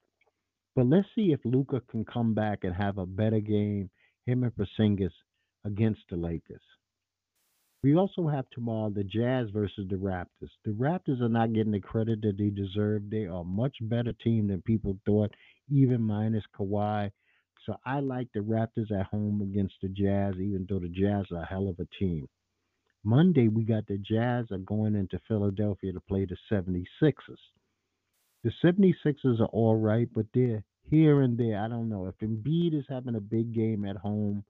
But 0.77 0.87
let's 0.87 1.09
see 1.15 1.33
if 1.33 1.41
Luka 1.45 1.81
can 1.91 2.05
come 2.05 2.35
back 2.35 2.65
and 2.65 2.75
have 2.75 2.99
a 2.99 3.07
better 3.07 3.41
game, 3.41 3.91
him 4.27 4.43
and 4.43 4.53
Porzingis 4.55 5.13
against 5.65 6.01
the 6.11 6.17
Lakers. 6.17 6.63
We 7.83 7.97
also 7.97 8.27
have 8.29 8.47
tomorrow 8.51 8.91
the 8.91 9.05
Jazz 9.05 9.51
versus 9.51 9.87
the 9.91 9.97
Raptors. 9.97 10.51
The 10.65 10.71
Raptors 10.71 11.21
are 11.21 11.29
not 11.29 11.53
getting 11.53 11.73
the 11.73 11.81
credit 11.81 12.23
that 12.23 12.39
they 12.39 12.49
deserve. 12.49 13.11
They 13.11 13.27
are 13.27 13.43
a 13.43 13.45
much 13.45 13.77
better 13.83 14.13
team 14.25 14.49
than 14.49 14.63
people 14.63 14.97
thought, 15.05 15.31
even 15.71 16.03
minus 16.03 16.45
Kawhi. 16.59 17.11
So 17.67 17.77
I 17.87 18.01
like 18.01 18.29
the 18.35 18.41
Raptors 18.41 18.91
at 18.93 19.07
home 19.07 19.41
against 19.41 19.75
the 19.83 19.89
Jazz, 19.89 20.35
even 20.35 20.67
though 20.69 20.79
the 20.79 20.89
Jazz 20.89 21.27
are 21.33 21.43
a 21.43 21.47
hell 21.47 21.69
of 21.69 21.79
a 21.81 21.89
team. 21.99 22.29
Monday, 23.05 23.49
we 23.49 23.65
got 23.65 23.87
the 23.87 23.99
Jazz 23.99 24.47
are 24.51 24.59
going 24.59 24.95
into 24.95 25.21
Philadelphia 25.29 25.93
to 25.93 26.01
play 26.01 26.27
the 26.27 26.37
76ers. 26.51 27.15
The 28.43 28.53
76ers 28.63 29.41
are 29.41 29.47
all 29.47 29.77
right, 29.77 30.09
but 30.15 30.27
they're 30.35 30.63
here 30.91 31.23
and 31.23 31.37
there. 31.39 31.61
I 31.61 31.69
don't 31.69 31.89
know. 31.89 32.07
If 32.07 32.19
Embiid 32.27 32.79
is 32.79 32.85
having 32.89 33.15
a 33.15 33.21
big 33.21 33.55
game 33.55 33.85
at 33.85 33.97
home, 33.97 34.45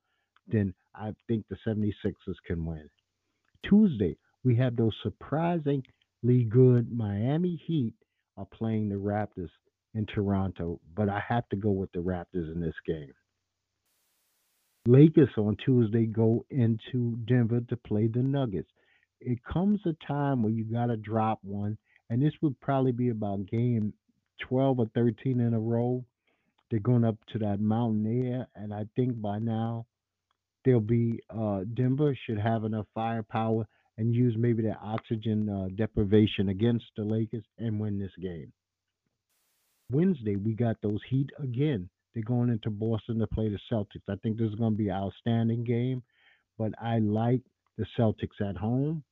then 0.49 0.75
I 0.95 1.12
think 1.29 1.47
the 1.49 1.57
76ers 1.67 2.37
can 2.47 2.65
win. 2.65 2.89
Tuesday, 3.69 4.17
we 4.45 4.57
have 4.57 4.77
those 4.77 4.95
surprisingly 5.03 5.85
good 6.49 6.93
Miami 6.93 7.61
Heat 7.67 7.95
are 8.37 8.47
playing 8.47 8.89
the 8.89 8.97
Raptors 8.97 9.51
in 9.95 10.07
Toronto, 10.07 10.81
but 10.95 11.09
I 11.09 11.23
have 11.29 11.49
to 11.51 11.57
go 11.57 11.71
with 11.71 11.93
the 11.93 12.01
Raptors 12.01 12.53
in 12.53 12.61
this 12.61 12.75
game. 12.87 13.13
Lakers 14.87 15.31
on 15.39 15.57
Tuesday 15.65 16.05
go 16.05 16.45
into 16.51 17.17
Denver 17.27 17.61
to 17.69 17.77
play 17.77 18.07
the 18.07 18.23
Nuggets. 18.23 18.69
It 19.21 19.39
comes 19.45 19.81
a 19.87 19.95
time 20.07 20.43
where 20.43 20.53
you 20.53 20.65
got 20.65 20.87
to 20.87 20.97
drop 20.97 21.39
one, 21.43 21.79
and 22.11 22.21
this 22.21 22.35
would 22.43 22.61
probably 22.61 22.93
be 22.93 23.09
about 23.09 23.47
game 23.47 23.95
12 24.41 24.81
or 24.81 24.91
13 24.95 25.41
in 25.41 25.55
a 25.55 25.59
row. 25.59 26.05
They're 26.71 26.81
going 26.81 27.05
up 27.05 27.17
to 27.33 27.39
that 27.39 27.61
mountain 27.61 28.27
air, 28.27 28.47
and 28.55 28.75
I 28.75 28.85
think 28.97 29.21
by 29.23 29.39
now 29.39 29.87
they'll 30.65 30.81
be 30.81 31.21
uh, 31.31 31.61
Denver 31.73 32.17
should 32.27 32.39
have 32.39 32.65
enough 32.65 32.87
firepower 32.95 33.67
and 33.97 34.15
use 34.15 34.35
maybe 34.37 34.63
their 34.63 34.79
oxygen 34.83 35.49
uh, 35.49 35.69
deprivation 35.75 36.49
against 36.49 36.85
the 36.97 37.05
Lakers 37.05 37.45
and 37.59 37.79
win 37.79 37.99
this 37.99 38.11
game. 38.21 38.53
Wednesday, 39.91 40.37
we 40.37 40.55
got 40.55 40.76
those 40.82 41.01
Heat 41.09 41.30
again. 41.39 41.89
They're 42.14 42.22
going 42.22 42.49
into 42.49 42.70
Boston 42.70 43.18
to 43.18 43.26
play 43.26 43.49
the 43.49 43.59
Celtics. 43.70 44.09
I 44.09 44.16
think 44.22 44.39
this 44.39 44.49
is 44.49 44.55
going 44.55 44.72
to 44.72 44.78
be 44.78 44.89
an 44.89 44.97
outstanding 44.97 45.64
game, 45.64 46.03
but 46.59 46.72
I 46.80 46.99
like 46.99 47.41
the 47.76 47.87
Celtics 47.99 48.41
at 48.41 48.57
home. 48.57 49.03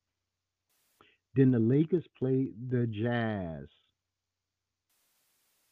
Then 1.35 1.51
the 1.51 1.59
Lakers 1.59 2.05
play 2.19 2.49
the 2.71 2.87
Jazz 2.87 3.67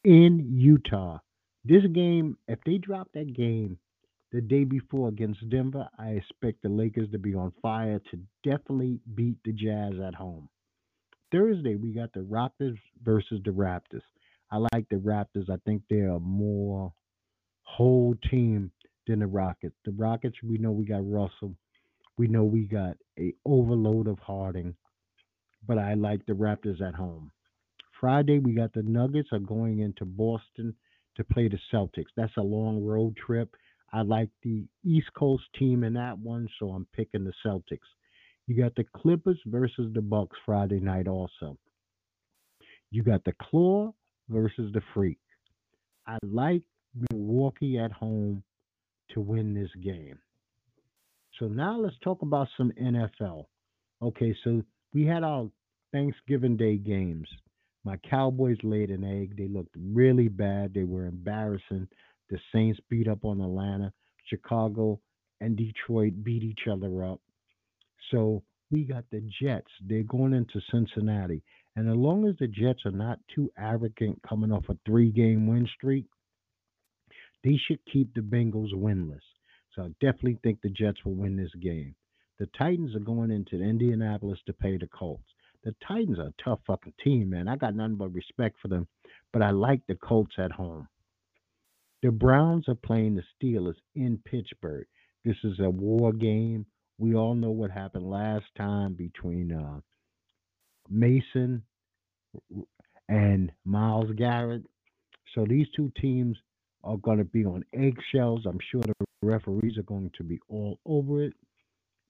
in 0.03 0.57
Utah. 0.57 1.19
This 1.63 1.83
game, 1.93 2.37
if 2.47 2.59
they 2.65 2.77
drop 2.77 3.09
that 3.13 3.33
game 3.33 3.77
the 4.31 4.41
day 4.41 4.63
before 4.63 5.09
against 5.09 5.47
Denver, 5.49 5.87
I 5.99 6.09
expect 6.09 6.63
the 6.63 6.69
Lakers 6.69 7.11
to 7.11 7.19
be 7.19 7.35
on 7.35 7.53
fire 7.61 8.01
to 8.11 8.19
definitely 8.43 8.99
beat 9.13 9.37
the 9.45 9.53
Jazz 9.53 9.93
at 10.05 10.15
home. 10.15 10.49
Thursday, 11.31 11.75
we 11.75 11.93
got 11.93 12.11
the 12.13 12.21
Raptors 12.21 12.77
versus 13.03 13.39
the 13.45 13.51
Raptors. 13.51 14.01
I 14.51 14.57
like 14.57 14.87
the 14.89 14.97
Raptors. 14.97 15.49
I 15.49 15.57
think 15.65 15.83
they're 15.89 16.11
a 16.11 16.19
more 16.19 16.93
whole 17.63 18.15
team 18.29 18.71
than 19.07 19.19
the 19.19 19.27
Rockets. 19.27 19.75
The 19.85 19.91
Rockets, 19.91 20.37
we 20.43 20.57
know 20.57 20.71
we 20.71 20.85
got 20.85 21.09
Russell. 21.09 21.55
We 22.17 22.27
know 22.27 22.43
we 22.43 22.63
got 22.63 22.97
a 23.17 23.33
overload 23.45 24.07
of 24.07 24.19
Harden. 24.19 24.75
But 25.67 25.77
I 25.77 25.93
like 25.93 26.25
the 26.25 26.33
Raptors 26.33 26.81
at 26.81 26.95
home. 26.95 27.31
Friday, 27.99 28.39
we 28.39 28.53
got 28.53 28.73
the 28.73 28.83
Nuggets 28.83 29.29
are 29.31 29.39
going 29.39 29.79
into 29.79 30.05
Boston 30.05 30.75
to 31.15 31.23
play 31.23 31.47
the 31.47 31.59
Celtics. 31.73 32.09
That's 32.17 32.35
a 32.37 32.41
long 32.41 32.83
road 32.83 33.15
trip. 33.15 33.55
I 33.93 34.01
like 34.01 34.29
the 34.43 34.65
East 34.83 35.13
Coast 35.17 35.43
team 35.57 35.83
in 35.83 35.93
that 35.93 36.17
one, 36.17 36.47
so 36.57 36.69
I'm 36.69 36.87
picking 36.93 37.23
the 37.23 37.33
Celtics. 37.45 37.87
You 38.47 38.61
got 38.61 38.75
the 38.75 38.85
Clippers 38.95 39.39
versus 39.45 39.93
the 39.93 40.01
Bucks 40.01 40.37
Friday 40.45 40.79
night 40.79 41.07
also. 41.07 41.57
You 42.89 43.03
got 43.03 43.23
the 43.23 43.33
Claw 43.41 43.93
versus 44.31 44.71
the 44.73 44.81
Freak. 44.93 45.19
I 46.07 46.17
like 46.23 46.63
Milwaukee 47.11 47.77
at 47.77 47.91
home 47.91 48.43
to 49.13 49.21
win 49.21 49.53
this 49.53 49.69
game. 49.83 50.19
So 51.39 51.47
now 51.47 51.79
let's 51.79 51.95
talk 52.03 52.21
about 52.21 52.47
some 52.57 52.71
NFL. 52.81 53.45
Okay, 54.01 54.35
so 54.43 54.61
we 54.93 55.05
had 55.05 55.23
our 55.23 55.49
Thanksgiving 55.91 56.57
Day 56.57 56.77
games. 56.77 57.27
My 57.83 57.97
Cowboys 57.97 58.57
laid 58.63 58.89
an 58.89 59.03
egg. 59.03 59.37
They 59.37 59.47
looked 59.47 59.75
really 59.75 60.27
bad. 60.27 60.73
They 60.73 60.83
were 60.83 61.05
embarrassing. 61.05 61.87
The 62.29 62.39
Saints 62.53 62.79
beat 62.89 63.07
up 63.07 63.25
on 63.25 63.41
Atlanta. 63.41 63.91
Chicago 64.27 64.99
and 65.39 65.57
Detroit 65.57 66.23
beat 66.23 66.43
each 66.43 66.67
other 66.71 67.03
up. 67.03 67.19
So 68.11 68.43
we 68.69 68.83
got 68.83 69.05
the 69.11 69.21
Jets. 69.41 69.71
They're 69.85 70.03
going 70.03 70.33
into 70.33 70.61
Cincinnati. 70.71 71.43
And 71.75 71.89
as 71.89 71.95
long 71.95 72.27
as 72.27 72.35
the 72.37 72.47
Jets 72.47 72.85
are 72.85 72.91
not 72.91 73.19
too 73.33 73.51
arrogant 73.57 74.19
coming 74.27 74.51
off 74.51 74.69
a 74.69 74.77
three 74.85 75.11
game 75.11 75.47
win 75.47 75.67
streak, 75.75 76.05
they 77.43 77.57
should 77.67 77.79
keep 77.91 78.13
the 78.13 78.21
Bengals 78.21 78.73
winless. 78.73 79.21
So 79.75 79.83
I 79.83 79.87
definitely 80.01 80.37
think 80.43 80.61
the 80.61 80.69
Jets 80.69 81.03
will 81.05 81.15
win 81.15 81.37
this 81.37 81.53
game. 81.61 81.95
The 82.39 82.47
Titans 82.57 82.95
are 82.95 82.99
going 82.99 83.31
into 83.31 83.61
Indianapolis 83.61 84.39
to 84.47 84.53
pay 84.53 84.77
the 84.77 84.87
Colts. 84.87 85.23
The 85.63 85.75
Titans 85.87 86.19
are 86.19 86.27
a 86.27 86.43
tough 86.43 86.59
fucking 86.67 86.93
team, 87.03 87.29
man. 87.29 87.47
I 87.47 87.55
got 87.55 87.75
nothing 87.75 87.95
but 87.95 88.13
respect 88.13 88.57
for 88.61 88.67
them, 88.67 88.87
but 89.31 89.41
I 89.41 89.51
like 89.51 89.81
the 89.87 89.95
Colts 89.95 90.35
at 90.37 90.51
home. 90.51 90.87
The 92.01 92.11
Browns 92.11 92.67
are 92.67 92.75
playing 92.75 93.15
the 93.15 93.23
Steelers 93.35 93.75
in 93.95 94.19
Pittsburgh. 94.25 94.87
This 95.23 95.37
is 95.43 95.59
a 95.59 95.69
war 95.69 96.11
game. 96.13 96.65
We 96.97 97.15
all 97.15 97.35
know 97.35 97.51
what 97.51 97.69
happened 97.69 98.09
last 98.09 98.45
time 98.57 98.93
between 98.93 99.51
uh, 99.51 99.81
Mason 100.91 101.63
and 103.09 103.51
Myles 103.65 104.11
Garrett. 104.17 104.63
So 105.33 105.45
these 105.47 105.67
two 105.75 105.91
teams 105.99 106.37
are 106.83 106.97
going 106.97 107.19
to 107.19 107.23
be 107.23 107.45
on 107.45 107.63
eggshells. 107.73 108.45
I'm 108.45 108.59
sure 108.71 108.81
the 108.81 108.93
referees 109.21 109.77
are 109.77 109.83
going 109.83 110.11
to 110.17 110.23
be 110.23 110.39
all 110.49 110.79
over 110.85 111.23
it. 111.23 111.33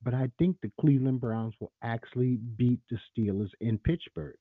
But 0.03 0.13
I 0.13 0.29
think 0.39 0.57
the 0.61 0.71
Cleveland 0.79 1.21
Browns 1.21 1.53
will 1.59 1.71
actually 1.83 2.37
beat 2.57 2.79
the 2.89 2.97
Steelers 3.11 3.51
in 3.59 3.77
Pittsburgh. 3.77 4.35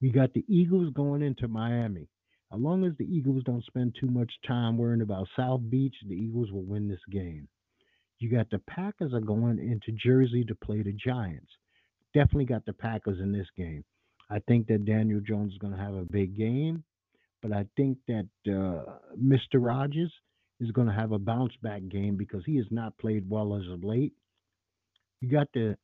We 0.00 0.10
got 0.10 0.32
the 0.32 0.44
Eagles 0.48 0.92
going 0.94 1.22
into 1.22 1.48
Miami. 1.48 2.08
As 2.52 2.60
long 2.60 2.84
as 2.84 2.92
the 2.96 3.04
Eagles 3.04 3.42
don't 3.44 3.64
spend 3.64 3.96
too 4.00 4.06
much 4.06 4.32
time 4.46 4.78
worrying 4.78 5.02
about 5.02 5.28
South 5.36 5.60
Beach, 5.68 5.96
the 6.06 6.14
Eagles 6.14 6.52
will 6.52 6.64
win 6.64 6.88
this 6.88 7.00
game. 7.10 7.48
You 8.18 8.30
got 8.30 8.48
the 8.50 8.60
Packers 8.60 9.12
are 9.12 9.20
going 9.20 9.58
into 9.58 9.92
Jersey 9.92 10.44
to 10.44 10.54
play 10.54 10.82
the 10.82 10.92
Giants. 10.92 11.50
Definitely 12.16 12.46
got 12.46 12.64
the 12.64 12.72
Packers 12.72 13.20
in 13.20 13.30
this 13.30 13.46
game. 13.56 13.84
I 14.30 14.40
think 14.48 14.66
that 14.68 14.84
Daniel 14.84 15.20
Jones 15.20 15.52
is 15.52 15.58
going 15.58 15.74
to 15.74 15.78
have 15.78 15.94
a 15.94 16.02
big 16.02 16.36
game 16.36 16.82
but 17.42 17.52
I 17.52 17.66
think 17.76 17.98
that 18.08 18.26
uh, 18.48 18.94
Mr. 19.16 19.54
Rodgers 19.54 20.12
is 20.58 20.70
going 20.72 20.88
to 20.88 20.92
have 20.92 21.12
a 21.12 21.18
bounce 21.18 21.52
back 21.62 21.82
game 21.88 22.16
because 22.16 22.42
he 22.44 22.56
has 22.56 22.66
not 22.70 22.96
played 22.98 23.28
well 23.28 23.54
as 23.54 23.62
of 23.70 23.84
late. 23.84 24.14
You 25.20 25.30
got 25.30 25.48
the 25.54 25.76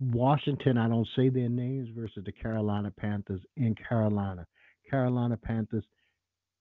Washington, 0.00 0.78
I 0.78 0.88
don't 0.88 1.08
say 1.16 1.28
their 1.28 1.48
names, 1.48 1.88
versus 1.94 2.22
the 2.24 2.32
Carolina 2.32 2.90
Panthers 2.98 3.40
in 3.56 3.74
Carolina. 3.74 4.46
Carolina 4.88 5.36
Panthers 5.36 5.84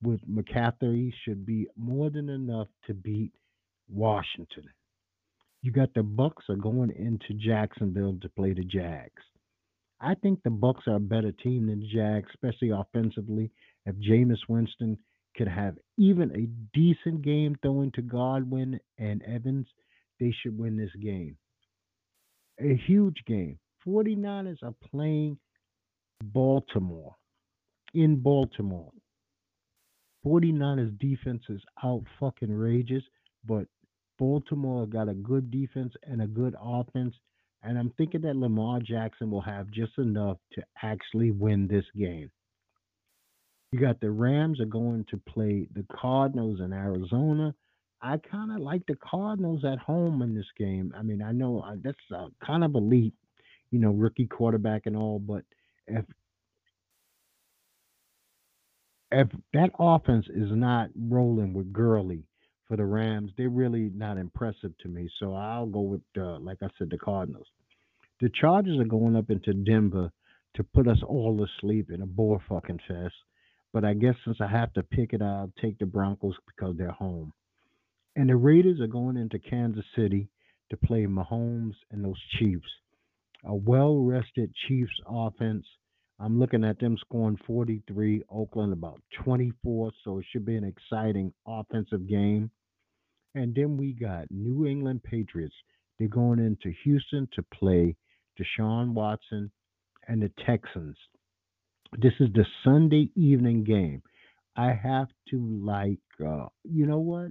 with 0.02 0.20
McCaffrey 0.30 1.14
should 1.24 1.46
be 1.46 1.68
more 1.78 2.10
than 2.10 2.30
enough 2.30 2.68
to 2.88 2.94
beat 2.94 3.32
Washington. 3.90 4.66
You 5.68 5.74
got 5.74 5.94
the 5.94 6.02
Bucks 6.02 6.46
are 6.48 6.56
going 6.56 6.92
into 6.92 7.34
Jacksonville 7.34 8.18
to 8.22 8.30
play 8.30 8.54
the 8.54 8.64
Jags. 8.64 9.22
I 10.00 10.16
think 10.16 10.42
the 10.42 10.50
Bucks 10.50 10.86
are 10.88 10.96
a 10.96 11.00
better 11.02 11.34
team 11.34 11.68
than 11.68 11.82
the 11.82 11.88
Jags, 11.94 12.30
especially 12.34 12.70
offensively. 12.70 13.52
If 13.86 13.98
Jameis 13.98 14.38
Winston 14.48 14.98
could 15.36 15.50
have 15.50 15.76
even 15.98 16.32
a 16.32 16.48
decent 16.74 17.22
game 17.22 17.58
throwing 17.62 17.92
to 17.96 18.02
Godwin 18.02 18.80
and 18.98 19.22
Evans, 19.24 19.68
they 20.22 20.34
should 20.42 20.58
win 20.58 20.78
this 20.78 20.96
game. 21.02 21.36
A 22.62 22.80
huge 22.88 23.22
game. 23.28 23.60
49ers 23.86 24.64
are 24.64 24.74
playing 24.90 25.38
Baltimore 26.24 27.14
in 27.94 28.16
Baltimore. 28.16 28.94
49ers 30.26 30.98
defense 30.98 31.44
is 31.50 31.62
out 31.84 32.04
fucking 32.22 32.54
rages, 32.54 33.04
but 33.46 33.68
Baltimore 34.18 34.86
got 34.86 35.10
a 35.10 35.14
good 35.14 35.52
defense 35.52 35.94
and 36.04 36.22
a 36.22 36.28
good 36.28 36.56
offense. 36.62 37.16
And 37.64 37.78
I'm 37.78 37.92
thinking 37.98 38.22
that 38.22 38.36
Lamar 38.36 38.80
Jackson 38.80 39.32
will 39.32 39.42
have 39.42 39.72
just 39.72 39.98
enough 39.98 40.38
to 40.54 40.64
actually 40.82 41.32
win 41.32 41.68
this 41.68 41.86
game. 41.96 42.30
You 43.72 43.80
got 43.80 44.00
the 44.00 44.12
Rams 44.12 44.62
are 44.62 44.66
going 44.66 45.06
to 45.10 45.18
play 45.18 45.68
the 45.74 45.86
Cardinals 45.92 46.60
in 46.62 46.72
Arizona. 46.72 47.54
I 48.02 48.18
kind 48.18 48.52
of 48.52 48.60
like 48.60 48.84
the 48.88 48.96
Cardinals 48.96 49.66
at 49.66 49.80
home 49.80 50.22
in 50.22 50.36
this 50.36 50.46
game. 50.58 50.94
I 50.96 51.02
mean, 51.02 51.22
I 51.22 51.32
know 51.32 51.62
uh, 51.62 51.76
that's 51.84 51.98
uh, 52.16 52.28
kind 52.46 52.64
of 52.64 52.76
elite, 52.76 53.14
you 53.72 53.80
know, 53.80 53.92
rookie 53.92 54.28
quarterback 54.28 54.84
and 54.86 54.96
all, 54.96 55.20
but 55.20 55.44
if 55.88 56.06
if 59.12 59.28
that 59.54 59.72
offense 59.80 60.28
is 60.30 60.52
not 60.52 60.90
rolling 60.96 61.54
with 61.54 61.72
Gurley 61.74 62.24
for 62.68 62.78
the 62.78 62.86
Rams. 62.86 63.32
They're 63.38 63.50
really 63.50 63.92
not 63.94 64.18
impressive 64.18 64.78
to 64.80 64.88
me. 64.88 65.10
So 65.20 65.34
I'll 65.34 65.66
go 65.66 65.82
with, 65.82 66.02
uh, 66.18 66.40
like 66.40 66.58
I 66.62 66.68
said, 66.78 66.90
the 66.90 66.98
Cardinals. 66.98 67.48
The 68.20 68.30
Chargers 68.30 68.80
are 68.80 68.86
going 68.86 69.16
up 69.16 69.30
into 69.30 69.54
Denver 69.54 70.12
to 70.56 70.64
put 70.64 70.88
us 70.88 70.98
all 71.08 71.38
to 71.38 71.46
sleep 71.62 71.92
in 71.92 72.02
a 72.02 72.06
bore 72.06 72.42
fucking 72.50 72.80
fest. 72.88 73.14
But 73.74 73.86
I 73.86 73.94
guess 73.94 74.16
since 74.26 74.38
I 74.42 74.48
have 74.48 74.74
to 74.74 74.84
pick 74.84 75.14
it, 75.14 75.22
I'll 75.22 75.52
take 75.62 75.78
the 75.78 75.86
Broncos 75.86 76.36
because 76.48 76.76
they're 76.78 76.92
home. 76.92 77.34
And 78.16 78.30
the 78.30 78.36
Raiders 78.36 78.82
are 78.82 78.88
going 78.88 79.18
into 79.18 79.38
Kansas 79.38 79.86
City 79.96 80.30
to 80.72 80.78
play 80.78 81.06
Mahomes 81.06 81.76
and 81.92 82.04
those 82.04 82.20
Chiefs. 82.40 82.68
A 83.46 83.54
well 83.54 83.98
rested 84.00 84.52
Chiefs 84.68 85.00
offense. 85.08 85.66
I'm 86.20 86.40
looking 86.40 86.64
at 86.64 86.80
them 86.80 86.98
scoring 86.98 87.38
43, 87.46 88.24
Oakland 88.32 88.74
about 88.74 89.00
24, 89.24 89.92
so 90.04 90.18
it 90.18 90.26
should 90.32 90.46
be 90.46 90.56
an 90.56 90.64
exciting 90.64 91.32
offensive 91.46 92.08
game. 92.08 92.50
And 93.38 93.54
then 93.54 93.78
we 93.78 93.94
got 93.94 94.26
New 94.32 94.66
England 94.66 95.04
Patriots. 95.04 95.54
They're 96.00 96.08
going 96.08 96.40
into 96.40 96.76
Houston 96.84 97.30
to 97.36 97.44
play 97.54 97.96
Deshaun 98.40 98.94
Watson 98.94 99.52
and 100.08 100.24
the 100.24 100.32
Texans. 100.44 100.98
This 102.00 102.14
is 102.20 102.30
the 102.34 102.46
Sunday 102.64 103.12
evening 103.16 103.64
game. 103.64 104.02
I 104.56 104.74
have 104.74 105.10
to 105.30 105.62
like, 105.64 106.00
uh, 106.20 106.48
you 106.64 106.88
know 106.88 106.98
what? 106.98 107.30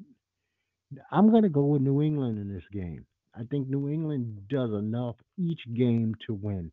I'm 1.10 1.28
going 1.32 1.42
to 1.42 1.48
go 1.48 1.64
with 1.64 1.82
New 1.82 2.00
England 2.00 2.38
in 2.38 2.54
this 2.54 2.62
game. 2.72 3.04
I 3.34 3.42
think 3.42 3.68
New 3.68 3.88
England 3.88 4.42
does 4.48 4.70
enough 4.70 5.16
each 5.36 5.62
game 5.74 6.14
to 6.28 6.34
win. 6.34 6.70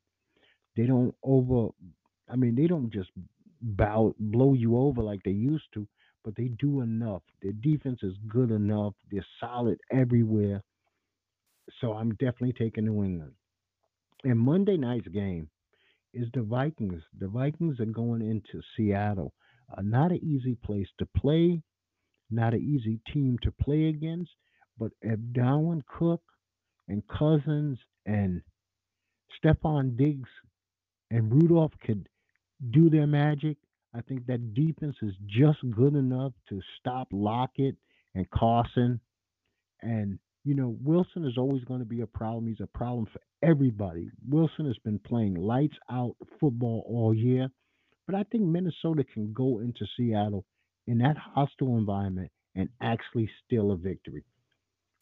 They 0.78 0.86
don't 0.86 1.16
over, 1.24 1.70
I 2.30 2.36
mean, 2.36 2.54
they 2.54 2.68
don't 2.68 2.94
just 2.94 3.10
bow, 3.64 4.14
blow 4.20 4.54
you 4.54 4.78
over 4.78 5.02
like 5.02 5.24
they 5.26 5.32
used 5.32 5.66
to, 5.74 5.88
but 6.24 6.36
they 6.36 6.50
do 6.60 6.82
enough. 6.82 7.24
Their 7.42 7.54
defense 7.54 8.00
is 8.04 8.14
good 8.28 8.52
enough. 8.52 8.94
They're 9.12 9.26
solid 9.40 9.80
everywhere. 9.92 10.64
So 11.82 11.94
I'm 11.94 12.12
definitely 12.12 12.54
taking 12.54 12.86
New 12.86 13.04
England. 13.04 13.34
And 14.24 14.40
Monday 14.40 14.78
night's 14.78 15.08
game 15.08 15.50
is 16.14 16.28
the 16.34 16.44
Vikings. 16.44 17.04
The 17.20 17.28
Vikings 17.28 17.80
are 17.80 17.86
going 17.86 18.22
into 18.22 18.62
Seattle. 18.76 19.34
Uh, 19.76 19.82
not 19.82 20.12
an 20.12 20.24
easy 20.24 20.56
place 20.64 20.88
to 21.00 21.08
play, 21.18 21.62
not 22.32 22.54
an 22.54 22.62
easy 22.62 23.00
team 23.14 23.38
to 23.44 23.52
play 23.52 23.86
against. 23.88 24.32
But 24.78 24.92
if 25.02 25.20
Dalvin 25.34 25.82
Cook 25.86 26.22
and 26.88 27.04
Cousins 27.08 27.80
and 28.06 28.42
Stefon 29.44 29.98
Diggs 29.98 30.30
and 31.12 31.32
Rudolph 31.32 31.74
could 31.86 32.08
do 32.72 32.90
their 32.90 33.08
magic, 33.08 33.58
I 33.96 34.02
think 34.02 34.26
that 34.28 34.54
defense 34.54 34.96
is 35.02 35.14
just 35.28 35.60
good 35.76 35.96
enough 35.96 36.34
to 36.50 36.62
stop 36.80 37.08
Lockett 37.12 37.76
and 38.16 38.30
Carson. 38.32 39.00
And, 39.82 40.18
you 40.44 40.56
know, 40.56 40.76
Wilson 40.82 41.26
is 41.26 41.38
always 41.38 41.64
going 41.66 41.80
to 41.80 41.86
be 41.86 42.02
a 42.02 42.08
problem. 42.08 42.48
He's 42.48 42.62
a 42.62 42.78
problem 42.78 43.08
for 43.12 43.22
everybody. 43.48 44.10
Wilson 44.28 44.66
has 44.66 44.78
been 44.84 45.00
playing 45.00 45.36
lights 45.36 45.78
out 45.92 46.16
football 46.40 46.84
all 46.88 47.14
year. 47.14 47.50
But 48.08 48.16
I 48.16 48.24
think 48.24 48.44
Minnesota 48.44 49.04
can 49.04 49.32
go 49.32 49.60
into 49.60 49.86
Seattle 49.96 50.46
in 50.88 50.98
that 51.00 51.18
hostile 51.18 51.78
environment 51.78 52.32
and 52.56 52.70
actually 52.82 53.30
steal 53.46 53.72
a 53.72 53.78
victory. 53.78 54.24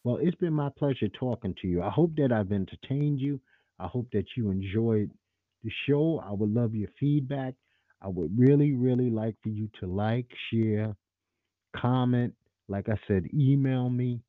Well, 0.04 0.18
it's 0.22 0.36
been 0.36 0.54
my 0.54 0.70
pleasure 0.78 1.08
talking 1.10 1.56
to 1.62 1.68
you. 1.68 1.82
I 1.82 1.90
hope 1.90 2.16
that 2.18 2.32
I've 2.32 2.52
entertained 2.52 3.20
you. 3.20 3.40
I 3.80 3.88
hope 3.88 4.08
that 4.14 4.26
you 4.36 4.52
enjoyed 4.52 5.12
the 5.64 5.72
show. 5.88 6.24
I 6.26 6.32
would 6.32 6.54
love 6.54 6.76
your 6.76 6.90
feedback. 7.00 7.56
I 8.02 8.08
would 8.08 8.38
really, 8.38 8.74
really 8.74 9.10
like 9.10 9.36
for 9.44 9.50
you 9.50 9.70
to 9.80 9.88
like, 9.88 10.28
share, 10.52 10.96
comment. 11.76 12.34
Like 12.68 12.90
I 12.90 13.00
said, 13.08 13.26
email 13.34 13.90
me. 13.90 14.22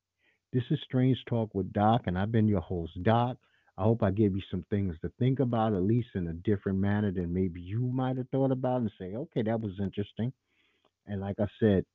This 0.53 0.63
is 0.69 0.79
Strange 0.85 1.17
Talk 1.27 1.53
with 1.55 1.73
Doc, 1.73 2.03
and 2.05 2.17
I've 2.17 2.31
been 2.31 2.47
your 2.47 2.61
host, 2.61 2.91
Doc. 3.03 3.37
I 3.77 3.83
hope 3.83 4.03
I 4.03 4.11
gave 4.11 4.35
you 4.35 4.41
some 4.51 4.65
things 4.69 4.95
to 5.01 5.11
think 5.17 5.39
about, 5.39 5.73
at 5.73 5.83
least 5.83 6.09
in 6.15 6.27
a 6.27 6.33
different 6.33 6.79
manner 6.79 7.11
than 7.11 7.33
maybe 7.33 7.61
you 7.61 7.81
might 7.81 8.17
have 8.17 8.29
thought 8.29 8.51
about, 8.51 8.81
and 8.81 8.91
say, 8.99 9.15
okay, 9.15 9.41
that 9.43 9.61
was 9.61 9.73
interesting. 9.81 10.31
And 11.07 11.21
like 11.21 11.37
I 11.39 11.47
said, 11.59 11.85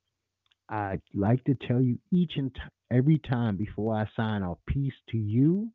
I'd 0.69 1.01
like 1.13 1.43
to 1.45 1.55
tell 1.55 1.81
you 1.81 1.99
each 2.11 2.33
and 2.37 2.53
t- 2.53 2.61
every 2.91 3.19
time 3.19 3.57
before 3.57 3.95
I 3.95 4.07
sign 4.15 4.43
off 4.43 4.59
peace 4.67 4.93
to 5.11 5.17
you 5.17 5.69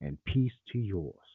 and 0.00 0.18
peace 0.26 0.52
to 0.72 0.78
yours. 0.78 1.25